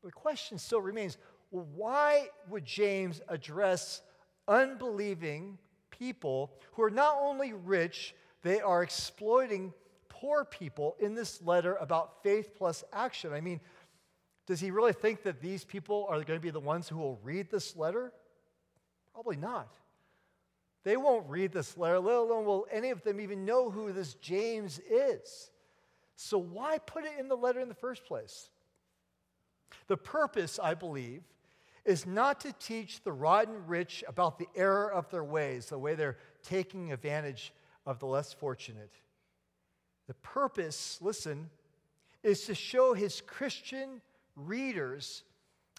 The 0.02 0.10
question 0.10 0.58
still 0.58 0.80
remains 0.80 1.16
well, 1.50 1.66
why 1.74 2.28
would 2.48 2.64
James 2.64 3.20
address 3.28 4.00
unbelieving 4.48 5.58
people 5.90 6.50
who 6.72 6.82
are 6.82 6.90
not 6.90 7.18
only 7.20 7.52
rich, 7.52 8.14
they 8.42 8.60
are 8.60 8.82
exploiting 8.82 9.74
poor 10.08 10.46
people 10.46 10.96
in 10.98 11.14
this 11.14 11.42
letter 11.42 11.76
about 11.76 12.22
faith 12.22 12.52
plus 12.56 12.82
action? 12.92 13.34
I 13.34 13.42
mean, 13.42 13.60
does 14.46 14.60
he 14.60 14.70
really 14.70 14.94
think 14.94 15.22
that 15.24 15.40
these 15.40 15.62
people 15.62 16.06
are 16.08 16.16
going 16.16 16.38
to 16.38 16.40
be 16.40 16.50
the 16.50 16.58
ones 16.58 16.88
who 16.88 16.96
will 16.96 17.20
read 17.22 17.50
this 17.50 17.76
letter? 17.76 18.12
Probably 19.12 19.36
not. 19.36 19.76
They 20.84 20.96
won't 20.96 21.28
read 21.28 21.52
this 21.52 21.76
letter, 21.76 22.00
let 22.00 22.16
alone 22.16 22.44
will 22.44 22.66
any 22.70 22.90
of 22.90 23.02
them 23.02 23.20
even 23.20 23.44
know 23.44 23.70
who 23.70 23.92
this 23.92 24.14
James 24.14 24.80
is. 24.90 25.50
So, 26.16 26.38
why 26.38 26.78
put 26.78 27.04
it 27.04 27.12
in 27.18 27.28
the 27.28 27.36
letter 27.36 27.60
in 27.60 27.68
the 27.68 27.74
first 27.74 28.04
place? 28.04 28.50
The 29.86 29.96
purpose, 29.96 30.58
I 30.62 30.74
believe, 30.74 31.22
is 31.84 32.06
not 32.06 32.40
to 32.40 32.52
teach 32.52 33.02
the 33.02 33.12
rotten 33.12 33.66
rich 33.66 34.04
about 34.06 34.38
the 34.38 34.48
error 34.54 34.92
of 34.92 35.10
their 35.10 35.24
ways, 35.24 35.66
the 35.66 35.78
way 35.78 35.94
they're 35.94 36.18
taking 36.42 36.92
advantage 36.92 37.52
of 37.86 37.98
the 37.98 38.06
less 38.06 38.32
fortunate. 38.32 38.92
The 40.06 40.14
purpose, 40.14 40.98
listen, 41.00 41.50
is 42.22 42.42
to 42.46 42.54
show 42.54 42.94
his 42.94 43.20
Christian 43.20 44.00
readers 44.36 45.24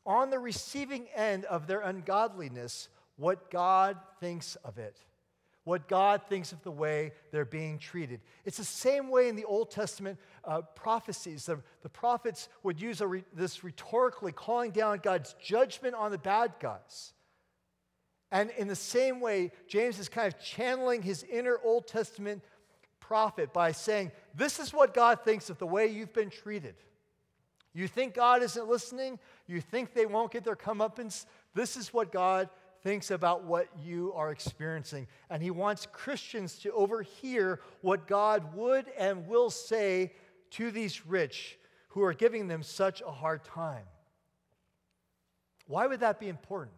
on 0.05 0.29
the 0.29 0.39
receiving 0.39 1.07
end 1.15 1.45
of 1.45 1.67
their 1.67 1.81
ungodliness 1.81 2.89
what 3.17 3.50
God 3.51 3.98
thinks 4.20 4.55
of 4.58 4.77
it, 4.77 4.98
what 5.63 5.88
God 5.88 6.22
thinks 6.27 6.51
of 6.51 6.62
the 6.63 6.72
way 6.72 7.12
they're 7.32 7.46
being 7.46 7.77
treated. 7.77 8.22
It's 8.46 8.58
the 8.58 8.63
same 8.63 9.10
way 9.10 9.29
in 9.29 9.36
the 9.36 9.46
Old 9.46 9.72
Testament 9.72 10.20
uh, 10.43 10.62
prophecies. 10.62 11.46
The, 11.46 11.60
the, 11.82 11.89
prophets 11.89 12.50
would 12.63 12.82
use 12.82 13.01
re, 13.01 13.24
this 13.34 13.63
rhetorically, 13.63 14.32
calling 14.32 14.72
down 14.72 15.00
God's 15.01 15.36
judgment 15.41 15.96
on 15.96 16.12
the 16.12 16.17
bad 16.17 16.53
guys. 16.60 17.13
And 18.32 18.50
in 18.58 18.67
the 18.67 18.75
same 18.75 19.22
way, 19.22 19.51
James 19.67 20.00
is 20.00 20.10
kind 20.10 20.27
of 20.27 20.39
channeling 20.41 21.03
his 21.03 21.24
inner 21.24 21.60
Old 21.63 21.88
Testament 21.88 22.43
prophet 23.00 23.53
by 23.53 23.72
saying, 23.72 24.12
This 24.34 24.60
is 24.60 24.74
what 24.74 24.93
God 24.93 25.20
thinks 25.24 25.51
of 25.51 25.60
the 25.60 25.67
way 25.67 25.88
you've 25.88 26.13
been 26.13 26.32
treated. 26.32 26.75
You 27.74 27.88
think 27.88 28.13
God 28.13 28.43
isn't 28.43 28.67
listening? 28.67 29.20
You 29.48 29.62
think 29.62 29.93
they 29.93 30.05
won't 30.05 30.32
get 30.32 30.43
their 30.43 30.55
comeuppance? 30.55 31.25
This 31.53 31.75
is 31.75 31.93
what 31.93 32.12
God 32.12 32.50
thinks 32.83 33.11
about 33.11 33.45
what 33.45 33.67
you 33.81 34.13
are 34.13 34.31
experiencing. 34.31 35.07
And 35.29 35.41
He 35.41 35.51
wants 35.51 35.87
Christians 35.91 36.59
to 36.59 36.71
overhear 36.71 37.59
what 37.81 38.07
God 38.07 38.53
would 38.55 38.85
and 38.97 39.27
will 39.27 39.49
say 39.49 40.13
to 40.51 40.71
these 40.71 41.05
rich 41.05 41.57
who 41.89 42.03
are 42.03 42.13
giving 42.13 42.47
them 42.47 42.63
such 42.63 43.01
a 43.01 43.11
hard 43.11 43.43
time. 43.43 43.85
Why 45.67 45.87
would 45.87 46.01
that 46.01 46.19
be 46.19 46.29
important? 46.29 46.75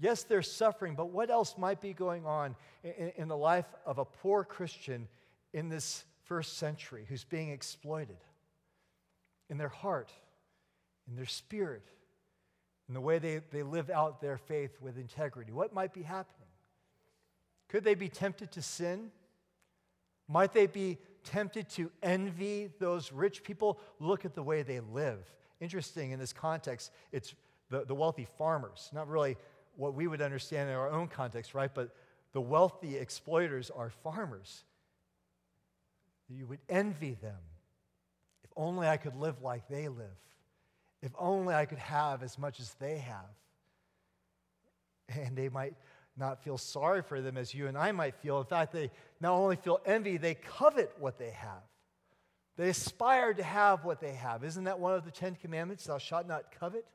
Yes, 0.00 0.24
they're 0.24 0.42
suffering, 0.42 0.94
but 0.96 1.10
what 1.10 1.30
else 1.30 1.56
might 1.56 1.80
be 1.80 1.92
going 1.92 2.26
on 2.26 2.56
in, 2.82 3.12
in 3.16 3.28
the 3.28 3.36
life 3.36 3.66
of 3.86 3.98
a 3.98 4.04
poor 4.04 4.42
Christian 4.42 5.06
in 5.52 5.68
this 5.68 6.04
first 6.24 6.56
century 6.58 7.04
who's 7.08 7.24
being 7.24 7.50
exploited? 7.50 8.16
in 9.50 9.58
their 9.58 9.68
heart, 9.68 10.10
in 11.08 11.16
their 11.16 11.26
spirit, 11.26 11.82
in 12.88 12.94
the 12.94 13.00
way 13.00 13.18
they, 13.18 13.40
they 13.50 13.62
live 13.62 13.90
out 13.90 14.20
their 14.20 14.36
faith 14.36 14.80
with 14.80 14.98
integrity? 14.98 15.52
What 15.52 15.72
might 15.72 15.92
be 15.92 16.02
happening? 16.02 16.48
Could 17.68 17.84
they 17.84 17.94
be 17.94 18.08
tempted 18.08 18.52
to 18.52 18.62
sin? 18.62 19.10
Might 20.28 20.52
they 20.52 20.66
be 20.66 20.98
tempted 21.24 21.68
to 21.70 21.90
envy 22.02 22.70
those 22.78 23.12
rich 23.12 23.42
people? 23.42 23.80
Look 23.98 24.24
at 24.24 24.34
the 24.34 24.42
way 24.42 24.62
they 24.62 24.80
live. 24.80 25.18
Interesting 25.60 26.10
in 26.10 26.18
this 26.18 26.32
context, 26.32 26.90
it's 27.12 27.34
the, 27.70 27.84
the 27.84 27.94
wealthy 27.94 28.26
farmers, 28.38 28.90
not 28.92 29.08
really 29.08 29.36
what 29.76 29.94
we 29.94 30.06
would 30.06 30.22
understand 30.22 30.68
in 30.68 30.76
our 30.76 30.90
own 30.90 31.08
context, 31.08 31.54
right? 31.54 31.70
But 31.72 31.94
the 32.32 32.40
wealthy 32.40 32.96
exploiters 32.96 33.70
are 33.70 33.90
farmers. 33.90 34.64
You 36.28 36.46
would 36.46 36.60
envy 36.68 37.14
them 37.14 37.40
If 38.44 38.50
only 38.56 38.88
I 38.88 38.96
could 38.96 39.16
live 39.16 39.42
like 39.42 39.68
they 39.68 39.88
live. 39.88 40.18
If 41.04 41.12
only 41.18 41.54
I 41.54 41.66
could 41.66 41.78
have 41.78 42.22
as 42.22 42.38
much 42.38 42.58
as 42.60 42.72
they 42.80 42.96
have. 42.98 43.28
And 45.10 45.36
they 45.36 45.50
might 45.50 45.74
not 46.16 46.42
feel 46.42 46.56
sorry 46.56 47.02
for 47.02 47.20
them 47.20 47.36
as 47.36 47.52
you 47.52 47.66
and 47.66 47.76
I 47.76 47.92
might 47.92 48.14
feel. 48.14 48.38
In 48.40 48.46
fact, 48.46 48.72
they 48.72 48.90
not 49.20 49.34
only 49.34 49.56
feel 49.56 49.80
envy, 49.84 50.16
they 50.16 50.32
covet 50.32 50.92
what 50.98 51.18
they 51.18 51.28
have. 51.28 51.62
They 52.56 52.70
aspire 52.70 53.34
to 53.34 53.42
have 53.42 53.84
what 53.84 54.00
they 54.00 54.14
have. 54.14 54.44
Isn't 54.44 54.64
that 54.64 54.80
one 54.80 54.94
of 54.94 55.04
the 55.04 55.10
Ten 55.10 55.34
Commandments? 55.34 55.84
Thou 55.84 55.98
shalt 55.98 56.26
not 56.26 56.58
covet. 56.58 56.86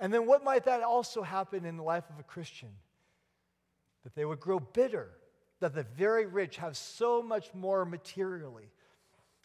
And 0.00 0.12
then 0.12 0.26
what 0.26 0.42
might 0.42 0.64
that 0.64 0.82
also 0.82 1.22
happen 1.22 1.64
in 1.64 1.76
the 1.76 1.84
life 1.84 2.04
of 2.10 2.18
a 2.18 2.24
Christian? 2.24 2.70
That 4.02 4.16
they 4.16 4.24
would 4.24 4.40
grow 4.40 4.58
bitter, 4.58 5.10
that 5.60 5.74
the 5.74 5.84
very 5.84 6.26
rich 6.26 6.56
have 6.56 6.76
so 6.76 7.22
much 7.22 7.54
more 7.54 7.84
materially. 7.84 8.72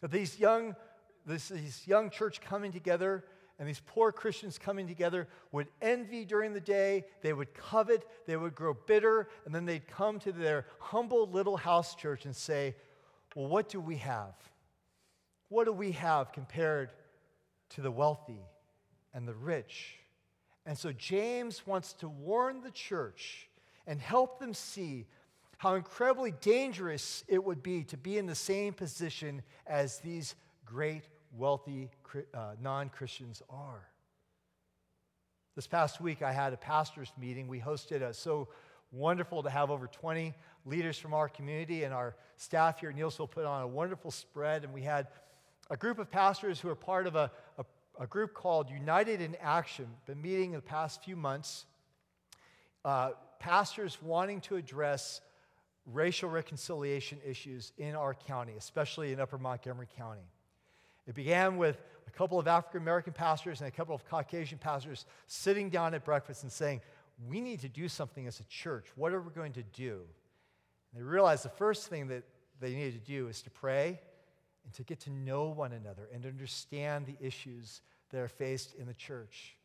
That 0.00 0.10
these 0.10 0.40
young 0.40 0.74
this, 1.26 1.48
this 1.48 1.86
young 1.86 2.10
church 2.10 2.40
coming 2.40 2.72
together 2.72 3.24
and 3.58 3.68
these 3.68 3.82
poor 3.86 4.12
Christians 4.12 4.58
coming 4.58 4.88
together 4.88 5.28
would 5.52 5.68
envy 5.80 6.24
during 6.24 6.52
the 6.52 6.60
day, 6.60 7.04
they 7.22 7.32
would 7.32 7.54
covet, 7.54 8.06
they 8.26 8.36
would 8.36 8.54
grow 8.54 8.74
bitter, 8.74 9.28
and 9.44 9.54
then 9.54 9.64
they'd 9.64 9.86
come 9.86 10.18
to 10.20 10.32
their 10.32 10.66
humble 10.78 11.28
little 11.28 11.56
house 11.56 11.94
church 11.94 12.24
and 12.24 12.34
say, 12.34 12.74
Well, 13.36 13.48
what 13.48 13.68
do 13.68 13.80
we 13.80 13.96
have? 13.96 14.34
What 15.48 15.64
do 15.64 15.72
we 15.72 15.92
have 15.92 16.32
compared 16.32 16.92
to 17.70 17.82
the 17.82 17.90
wealthy 17.90 18.40
and 19.12 19.28
the 19.28 19.34
rich? 19.34 19.96
And 20.64 20.78
so 20.78 20.92
James 20.92 21.66
wants 21.66 21.92
to 21.94 22.08
warn 22.08 22.62
the 22.62 22.70
church 22.70 23.48
and 23.86 24.00
help 24.00 24.38
them 24.38 24.54
see 24.54 25.06
how 25.58 25.74
incredibly 25.74 26.32
dangerous 26.32 27.22
it 27.28 27.42
would 27.42 27.62
be 27.62 27.84
to 27.84 27.96
be 27.96 28.18
in 28.18 28.26
the 28.26 28.34
same 28.34 28.72
position 28.72 29.42
as 29.66 29.98
these 29.98 30.34
great 30.64 31.04
wealthy 31.36 31.90
uh, 32.34 32.52
non 32.60 32.88
Christians 32.88 33.42
are. 33.48 33.88
This 35.54 35.66
past 35.66 36.00
week, 36.00 36.22
I 36.22 36.32
had 36.32 36.52
a 36.52 36.56
pastor's 36.56 37.12
meeting. 37.18 37.46
We 37.46 37.60
hosted 37.60 38.02
a 38.02 38.14
so 38.14 38.48
wonderful 38.90 39.42
to 39.42 39.50
have 39.50 39.70
over 39.70 39.86
20 39.86 40.34
leaders 40.64 40.98
from 40.98 41.14
our 41.14 41.28
community, 41.28 41.84
and 41.84 41.92
our 41.92 42.14
staff 42.36 42.80
here 42.80 42.90
at 42.90 42.96
Neelsville 42.96 43.30
put 43.30 43.44
on 43.44 43.62
a 43.62 43.66
wonderful 43.66 44.10
spread. 44.10 44.64
And 44.64 44.72
we 44.72 44.82
had 44.82 45.08
a 45.70 45.76
group 45.76 45.98
of 45.98 46.10
pastors 46.10 46.60
who 46.60 46.68
are 46.68 46.74
part 46.74 47.06
of 47.06 47.16
a, 47.16 47.30
a, 47.58 47.64
a 48.00 48.06
group 48.06 48.34
called 48.34 48.70
United 48.70 49.20
in 49.20 49.36
Action, 49.40 49.86
been 50.06 50.20
meeting 50.20 50.50
in 50.50 50.56
the 50.56 50.62
past 50.62 51.04
few 51.04 51.16
months. 51.16 51.66
Uh, 52.84 53.10
pastors 53.38 53.98
wanting 54.02 54.40
to 54.42 54.56
address 54.56 55.20
racial 55.86 56.30
reconciliation 56.30 57.18
issues 57.26 57.72
in 57.78 57.94
our 57.94 58.14
county, 58.14 58.54
especially 58.56 59.12
in 59.12 59.20
Upper 59.20 59.38
Montgomery 59.38 59.88
County. 59.96 60.31
It 61.06 61.14
began 61.14 61.56
with 61.56 61.80
a 62.06 62.10
couple 62.10 62.38
of 62.38 62.46
African 62.46 62.80
American 62.80 63.12
pastors 63.12 63.60
and 63.60 63.68
a 63.68 63.72
couple 63.72 63.94
of 63.94 64.04
Caucasian 64.04 64.58
pastors 64.58 65.06
sitting 65.26 65.70
down 65.70 65.94
at 65.94 66.04
breakfast 66.04 66.42
and 66.42 66.52
saying, 66.52 66.80
We 67.28 67.40
need 67.40 67.60
to 67.60 67.68
do 67.68 67.88
something 67.88 68.26
as 68.26 68.40
a 68.40 68.44
church. 68.44 68.86
What 68.94 69.12
are 69.12 69.20
we 69.20 69.30
going 69.30 69.52
to 69.54 69.62
do? 69.62 70.02
And 70.92 71.00
they 71.00 71.02
realized 71.02 71.44
the 71.44 71.50
first 71.50 71.88
thing 71.88 72.08
that 72.08 72.24
they 72.60 72.74
needed 72.74 73.04
to 73.04 73.10
do 73.10 73.28
is 73.28 73.42
to 73.42 73.50
pray 73.50 74.00
and 74.64 74.72
to 74.74 74.84
get 74.84 75.00
to 75.00 75.10
know 75.10 75.48
one 75.48 75.72
another 75.72 76.08
and 76.12 76.24
understand 76.24 77.06
the 77.06 77.16
issues 77.24 77.80
that 78.10 78.20
are 78.20 78.28
faced 78.28 78.74
in 78.74 78.86
the 78.86 78.94
church. 78.94 79.56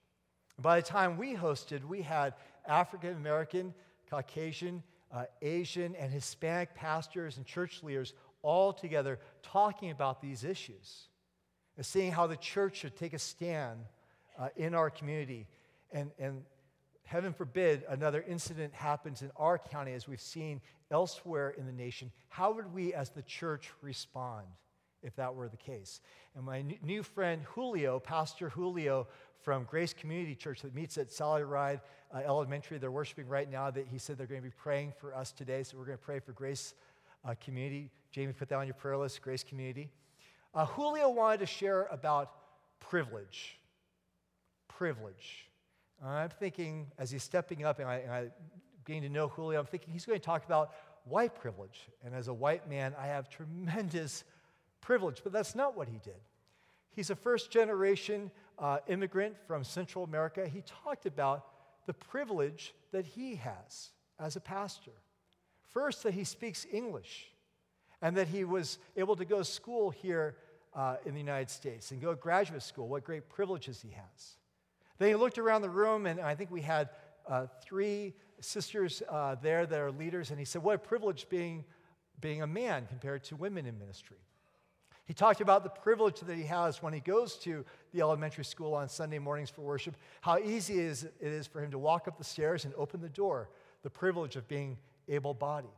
And 0.55 0.63
by 0.63 0.79
the 0.79 0.87
time 0.87 1.17
we 1.17 1.35
hosted, 1.35 1.85
we 1.85 2.01
had 2.01 2.33
African 2.65 3.15
American, 3.15 3.75
Caucasian, 4.09 4.81
uh, 5.11 5.25
Asian, 5.43 5.95
and 5.95 6.11
Hispanic 6.11 6.73
pastors 6.73 7.37
and 7.37 7.45
church 7.45 7.83
leaders 7.83 8.13
all 8.41 8.73
together 8.73 9.19
talking 9.43 9.91
about 9.91 10.21
these 10.21 10.43
issues 10.43 11.09
and 11.77 11.85
seeing 11.85 12.11
how 12.11 12.27
the 12.27 12.35
church 12.35 12.77
should 12.77 12.97
take 12.97 13.13
a 13.13 13.19
stand 13.19 13.79
uh, 14.37 14.49
in 14.57 14.73
our 14.73 14.89
community. 14.89 15.47
And, 15.91 16.11
and 16.19 16.43
heaven 17.03 17.33
forbid 17.33 17.83
another 17.87 18.25
incident 18.27 18.73
happens 18.73 19.21
in 19.21 19.31
our 19.37 19.57
county 19.57 19.93
as 19.93 20.07
we've 20.07 20.19
seen 20.19 20.59
elsewhere 20.91 21.51
in 21.51 21.65
the 21.65 21.71
nation. 21.71 22.11
How 22.27 22.51
would 22.51 22.73
we 22.73 22.93
as 22.93 23.09
the 23.09 23.21
church 23.21 23.71
respond 23.81 24.45
if 25.03 25.15
that 25.15 25.33
were 25.33 25.47
the 25.47 25.57
case? 25.57 26.01
And 26.35 26.43
my 26.43 26.63
new 26.83 27.03
friend 27.03 27.41
Julio, 27.43 27.99
Pastor 27.99 28.49
Julio 28.49 29.07
from 29.41 29.63
Grace 29.63 29.93
Community 29.93 30.35
Church 30.35 30.61
that 30.63 30.75
meets 30.75 30.97
at 30.97 31.11
Sally 31.11 31.43
Ride 31.43 31.79
uh, 32.13 32.17
Elementary, 32.19 32.77
they're 32.77 32.91
worshiping 32.91 33.27
right 33.27 33.49
now, 33.49 33.71
that 33.71 33.87
he 33.87 33.97
said 33.97 34.17
they're 34.17 34.27
going 34.27 34.41
to 34.41 34.47
be 34.47 34.55
praying 34.57 34.93
for 34.99 35.15
us 35.15 35.31
today. 35.31 35.63
So 35.63 35.77
we're 35.77 35.85
going 35.85 35.97
to 35.97 36.03
pray 36.03 36.19
for 36.19 36.31
Grace 36.31 36.73
uh, 37.23 37.35
Community. 37.39 37.89
Jamie, 38.11 38.33
put 38.33 38.49
that 38.49 38.55
on 38.55 38.67
your 38.67 38.73
prayer 38.73 38.97
list, 38.97 39.21
Grace 39.21 39.43
Community. 39.43 39.89
Uh, 40.53 40.65
Julio 40.65 41.09
wanted 41.09 41.39
to 41.41 41.45
share 41.45 41.87
about 41.91 42.31
privilege. 42.79 43.57
Privilege. 44.67 45.49
I'm 46.03 46.29
thinking, 46.29 46.87
as 46.97 47.11
he's 47.11 47.23
stepping 47.23 47.65
up 47.65 47.79
and 47.79 47.87
I, 47.87 47.95
and 47.97 48.11
I 48.11 48.27
getting 48.85 49.01
to 49.03 49.09
know 49.09 49.27
Julio, 49.27 49.59
I'm 49.59 49.65
thinking 49.65 49.93
he's 49.93 50.05
going 50.05 50.19
to 50.19 50.25
talk 50.25 50.45
about 50.45 50.71
white 51.05 51.35
privilege. 51.35 51.89
And 52.03 52.13
as 52.13 52.27
a 52.27 52.33
white 52.33 52.69
man, 52.69 52.93
I 52.97 53.07
have 53.07 53.29
tremendous 53.29 54.23
privilege, 54.81 55.21
but 55.23 55.33
that's 55.33 55.55
not 55.55 55.75
what 55.75 55.87
he 55.87 55.99
did. 56.03 56.19
He's 56.91 57.09
a 57.09 57.15
first 57.15 57.51
generation 57.51 58.31
uh, 58.57 58.79
immigrant 58.87 59.35
from 59.45 59.63
Central 59.63 60.03
America. 60.03 60.47
He 60.47 60.63
talked 60.83 61.05
about 61.05 61.45
the 61.85 61.93
privilege 61.93 62.73
that 62.91 63.05
he 63.05 63.35
has 63.35 63.89
as 64.19 64.35
a 64.35 64.39
pastor. 64.39 64.91
First, 65.69 66.03
that 66.03 66.13
he 66.13 66.23
speaks 66.23 66.65
English 66.71 67.27
and 68.01 68.15
that 68.17 68.27
he 68.27 68.43
was 68.43 68.79
able 68.95 69.15
to 69.15 69.25
go 69.25 69.39
to 69.39 69.45
school 69.45 69.89
here 69.89 70.35
uh, 70.77 70.97
in 71.05 71.13
the 71.13 71.19
United 71.19 71.49
States 71.49 71.91
and 71.91 71.99
go 71.99 72.11
to 72.11 72.15
graduate 72.15 72.61
school, 72.61 72.87
what 72.87 73.03
great 73.03 73.27
privileges 73.27 73.81
he 73.81 73.89
has. 73.89 74.37
Then 74.99 75.09
he 75.09 75.15
looked 75.15 75.39
around 75.39 75.63
the 75.63 75.69
room, 75.69 76.05
and 76.05 76.19
I 76.19 76.35
think 76.35 76.51
we 76.51 76.61
had 76.61 76.89
uh, 77.27 77.47
three 77.61 78.13
sisters 78.39 79.01
uh, 79.09 79.35
there 79.41 79.65
that 79.65 79.79
are 79.79 79.91
leaders, 79.91 80.29
and 80.29 80.39
he 80.39 80.45
said, 80.45 80.61
What 80.61 80.75
a 80.75 80.79
privilege 80.79 81.27
being, 81.29 81.65
being 82.21 82.43
a 82.43 82.47
man 82.47 82.85
compared 82.87 83.23
to 83.25 83.35
women 83.35 83.65
in 83.65 83.77
ministry. 83.79 84.17
He 85.05 85.13
talked 85.13 85.41
about 85.41 85.63
the 85.63 85.69
privilege 85.69 86.19
that 86.19 86.35
he 86.35 86.43
has 86.43 86.83
when 86.83 86.93
he 86.93 86.99
goes 86.99 87.35
to 87.37 87.65
the 87.93 88.01
elementary 88.01 88.43
school 88.43 88.73
on 88.73 88.89
Sunday 88.89 89.19
mornings 89.19 89.49
for 89.49 89.61
worship, 89.61 89.95
how 90.21 90.37
easy 90.37 90.79
it 90.79 90.85
is, 90.85 91.03
it 91.03 91.13
is 91.19 91.47
for 91.47 91.63
him 91.63 91.71
to 91.71 91.79
walk 91.79 92.07
up 92.07 92.17
the 92.17 92.23
stairs 92.23 92.65
and 92.65 92.73
open 92.75 93.01
the 93.01 93.09
door, 93.09 93.49
the 93.83 93.89
privilege 93.89 94.35
of 94.35 94.47
being 94.47 94.77
able 95.07 95.33
bodied. 95.33 95.69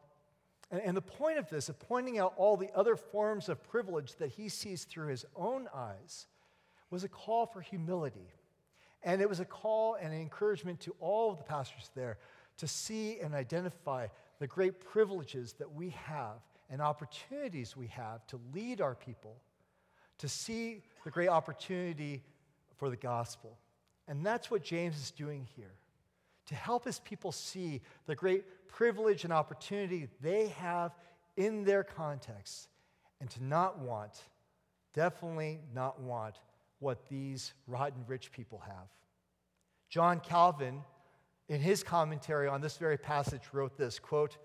And, 0.71 0.81
and 0.81 0.97
the 0.97 1.01
point 1.01 1.37
of 1.37 1.49
this, 1.49 1.69
of 1.69 1.79
pointing 1.79 2.19
out 2.19 2.33
all 2.37 2.57
the 2.57 2.69
other 2.75 2.95
forms 2.95 3.49
of 3.49 3.63
privilege 3.63 4.15
that 4.15 4.29
he 4.29 4.49
sees 4.49 4.83
through 4.83 5.07
his 5.07 5.25
own 5.35 5.67
eyes, 5.73 6.27
was 6.89 7.03
a 7.03 7.09
call 7.09 7.45
for 7.45 7.61
humility. 7.61 8.33
And 9.03 9.21
it 9.21 9.29
was 9.29 9.39
a 9.39 9.45
call 9.45 9.95
and 9.95 10.13
an 10.13 10.19
encouragement 10.19 10.79
to 10.81 10.95
all 10.99 11.31
of 11.31 11.37
the 11.37 11.43
pastors 11.43 11.89
there 11.95 12.17
to 12.57 12.67
see 12.67 13.19
and 13.19 13.33
identify 13.33 14.07
the 14.39 14.47
great 14.47 14.79
privileges 14.79 15.53
that 15.53 15.71
we 15.71 15.89
have 15.89 16.41
and 16.69 16.81
opportunities 16.81 17.75
we 17.75 17.87
have 17.87 18.25
to 18.27 18.39
lead 18.53 18.81
our 18.81 18.95
people, 18.95 19.37
to 20.17 20.27
see 20.27 20.81
the 21.03 21.11
great 21.11 21.29
opportunity 21.29 22.21
for 22.77 22.89
the 22.89 22.95
gospel. 22.95 23.57
And 24.07 24.25
that's 24.25 24.51
what 24.51 24.63
James 24.63 24.97
is 24.97 25.11
doing 25.11 25.47
here 25.55 25.73
to 26.49 26.55
help 26.55 26.83
his 26.83 26.99
people 26.99 27.31
see 27.31 27.79
the 28.07 28.15
great 28.15 28.67
privilege 28.67 29.23
and 29.23 29.31
opportunity 29.31 30.07
they 30.19 30.47
have 30.47 30.91
in 31.37 31.63
their 31.63 31.83
context 31.83 32.69
and 33.21 33.29
to 33.29 33.43
not 33.43 33.77
want, 33.77 34.23
definitely 34.95 35.59
not 35.75 36.01
want, 36.01 36.39
what 36.79 37.07
these 37.07 37.53
rotten 37.67 38.03
rich 38.07 38.31
people 38.31 38.63
have. 38.65 38.87
John 39.89 40.19
Calvin, 40.21 40.81
in 41.49 41.61
his 41.61 41.83
commentary 41.83 42.47
on 42.47 42.61
this 42.61 42.77
very 42.77 42.97
passage, 42.97 43.43
wrote 43.53 43.77
this 43.77 43.99
quote, 43.99 44.37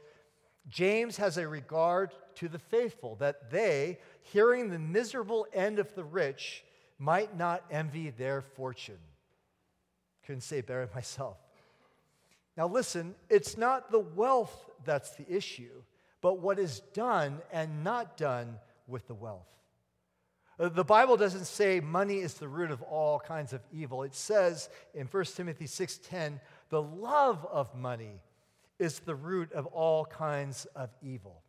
James 0.68 1.16
has 1.16 1.38
a 1.38 1.48
regard 1.48 2.12
to 2.34 2.48
the 2.48 2.58
faithful, 2.58 3.16
that 3.16 3.50
they, 3.50 3.98
hearing 4.20 4.68
the 4.68 4.78
miserable 4.78 5.46
end 5.54 5.78
of 5.78 5.94
the 5.94 6.04
rich, 6.04 6.64
might 6.98 7.34
not 7.34 7.64
envy 7.70 8.10
their 8.10 8.42
fortune. 8.42 8.98
Couldn't 10.26 10.42
say 10.42 10.60
better 10.60 10.88
myself. 10.94 11.38
Now, 12.56 12.68
listen, 12.68 13.14
it's 13.28 13.58
not 13.58 13.90
the 13.90 14.00
wealth 14.00 14.70
that's 14.84 15.10
the 15.16 15.26
issue, 15.28 15.82
but 16.20 16.40
what 16.40 16.58
is 16.58 16.80
done 16.92 17.40
and 17.52 17.82
not 17.82 18.16
done 18.16 18.58
with 18.86 19.06
the 19.06 19.14
wealth. 19.14 19.48
Uh, 20.58 20.68
the 20.68 20.84
Bible 20.84 21.16
doesn't 21.16 21.46
say 21.46 21.80
money 21.80 22.18
is 22.18 22.34
the 22.34 22.48
root 22.48 22.70
of 22.70 22.80
all 22.82 23.18
kinds 23.18 23.52
of 23.52 23.60
evil. 23.72 24.04
It 24.04 24.14
says 24.14 24.68
in 24.94 25.06
1 25.06 25.24
Timothy 25.36 25.66
6:10, 25.66 26.40
the 26.68 26.82
love 26.82 27.44
of 27.46 27.74
money 27.74 28.22
is 28.78 29.00
the 29.00 29.14
root 29.14 29.52
of 29.52 29.66
all 29.66 30.04
kinds 30.04 30.64
of 30.76 30.90
evil. 31.02 31.42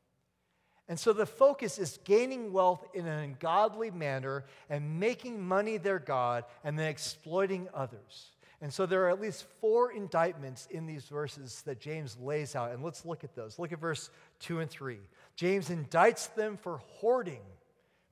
And 0.87 0.99
so 0.99 1.13
the 1.13 1.25
focus 1.25 1.79
is 1.79 1.99
gaining 2.03 2.51
wealth 2.51 2.85
in 2.93 3.07
an 3.07 3.19
ungodly 3.23 3.89
manner 3.89 4.45
and 4.69 4.99
making 4.99 5.41
money 5.41 5.77
their 5.77 5.97
God 5.99 6.45
and 6.63 6.77
then 6.77 6.87
exploiting 6.87 7.67
others. 7.73 8.34
And 8.65 8.73
so 8.73 8.87
there 8.87 9.03
are 9.05 9.09
at 9.11 9.21
least 9.21 9.45
four 9.61 9.91
indictments 9.91 10.67
in 10.71 10.87
these 10.87 11.05
verses 11.05 11.61
that 11.67 11.79
James 11.79 12.17
lays 12.19 12.55
out. 12.55 12.71
And 12.71 12.83
let's 12.83 13.05
look 13.05 13.23
at 13.23 13.35
those. 13.35 13.59
Look 13.59 13.71
at 13.71 13.79
verse 13.79 14.09
2 14.39 14.59
and 14.59 14.67
3. 14.67 14.97
James 15.35 15.69
indicts 15.69 16.33
them 16.33 16.57
for 16.57 16.77
hoarding. 16.77 17.43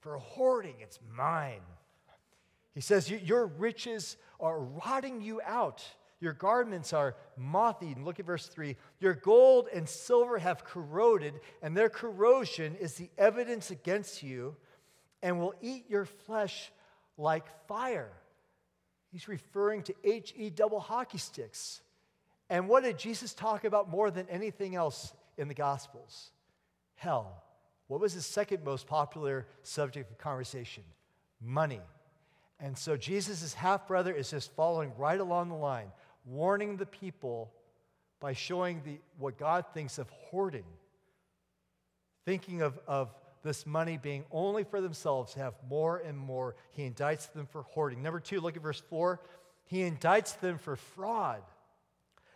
For 0.01 0.19
hoarding, 0.19 0.75
it's 0.79 0.99
mine. 1.11 1.63
He 2.75 2.81
says, 2.81 3.09
Your 3.09 3.47
riches 3.47 4.15
are 4.39 4.59
rotting 4.59 5.21
you 5.21 5.41
out. 5.43 5.83
Your 6.19 6.33
garments 6.33 6.93
are 6.93 7.15
moth 7.35 7.81
eaten. 7.81 8.05
Look 8.05 8.19
at 8.19 8.27
verse 8.27 8.45
3. 8.45 8.77
Your 8.99 9.15
gold 9.15 9.69
and 9.73 9.89
silver 9.89 10.37
have 10.37 10.63
corroded, 10.63 11.33
and 11.63 11.75
their 11.75 11.89
corrosion 11.89 12.75
is 12.75 12.93
the 12.93 13.09
evidence 13.17 13.71
against 13.71 14.21
you 14.21 14.55
and 15.23 15.39
will 15.39 15.55
eat 15.63 15.89
your 15.89 16.05
flesh 16.05 16.71
like 17.17 17.47
fire. 17.67 18.11
He's 19.13 19.27
referring 19.27 19.83
to 19.83 19.93
HE 20.03 20.49
double 20.55 20.79
hockey 20.79 21.19
sticks. 21.19 21.81
And 22.49 22.67
what 22.67 22.83
did 22.83 22.97
Jesus 22.97 23.33
talk 23.33 23.63
about 23.63 23.87
more 23.87 24.09
than 24.09 24.27
anything 24.27 24.75
else 24.75 25.13
in 25.37 25.47
the 25.47 25.53
Gospels? 25.53 26.31
Hell. 26.95 27.43
What 27.87 28.01
was 28.01 28.15
the 28.15 28.21
second 28.21 28.63
most 28.63 28.87
popular 28.87 29.45
subject 29.61 30.09
of 30.09 30.17
conversation? 30.17 30.83
Money. 31.39 31.81
And 32.59 32.75
so 32.75 32.97
Jesus' 32.97 33.53
half 33.53 33.87
brother 33.87 34.11
is 34.11 34.31
just 34.31 34.51
following 34.53 34.91
right 34.97 35.19
along 35.19 35.49
the 35.49 35.55
line, 35.55 35.91
warning 36.25 36.77
the 36.77 36.87
people 36.87 37.53
by 38.19 38.33
showing 38.33 38.81
the, 38.83 38.97
what 39.19 39.37
God 39.37 39.65
thinks 39.75 39.99
of 39.99 40.09
hoarding, 40.09 40.65
thinking 42.25 42.63
of, 42.63 42.79
of 42.87 43.13
this 43.43 43.65
money 43.65 43.97
being 43.97 44.25
only 44.31 44.63
for 44.63 44.81
themselves 44.81 45.33
have 45.33 45.53
more 45.69 45.97
and 45.97 46.17
more. 46.17 46.55
He 46.71 46.89
indicts 46.89 47.31
them 47.33 47.45
for 47.45 47.63
hoarding. 47.63 48.01
Number 48.01 48.19
two, 48.19 48.39
look 48.39 48.55
at 48.55 48.63
verse 48.63 48.81
four. 48.89 49.19
He 49.65 49.79
indicts 49.79 50.39
them 50.39 50.57
for 50.57 50.75
fraud. 50.75 51.41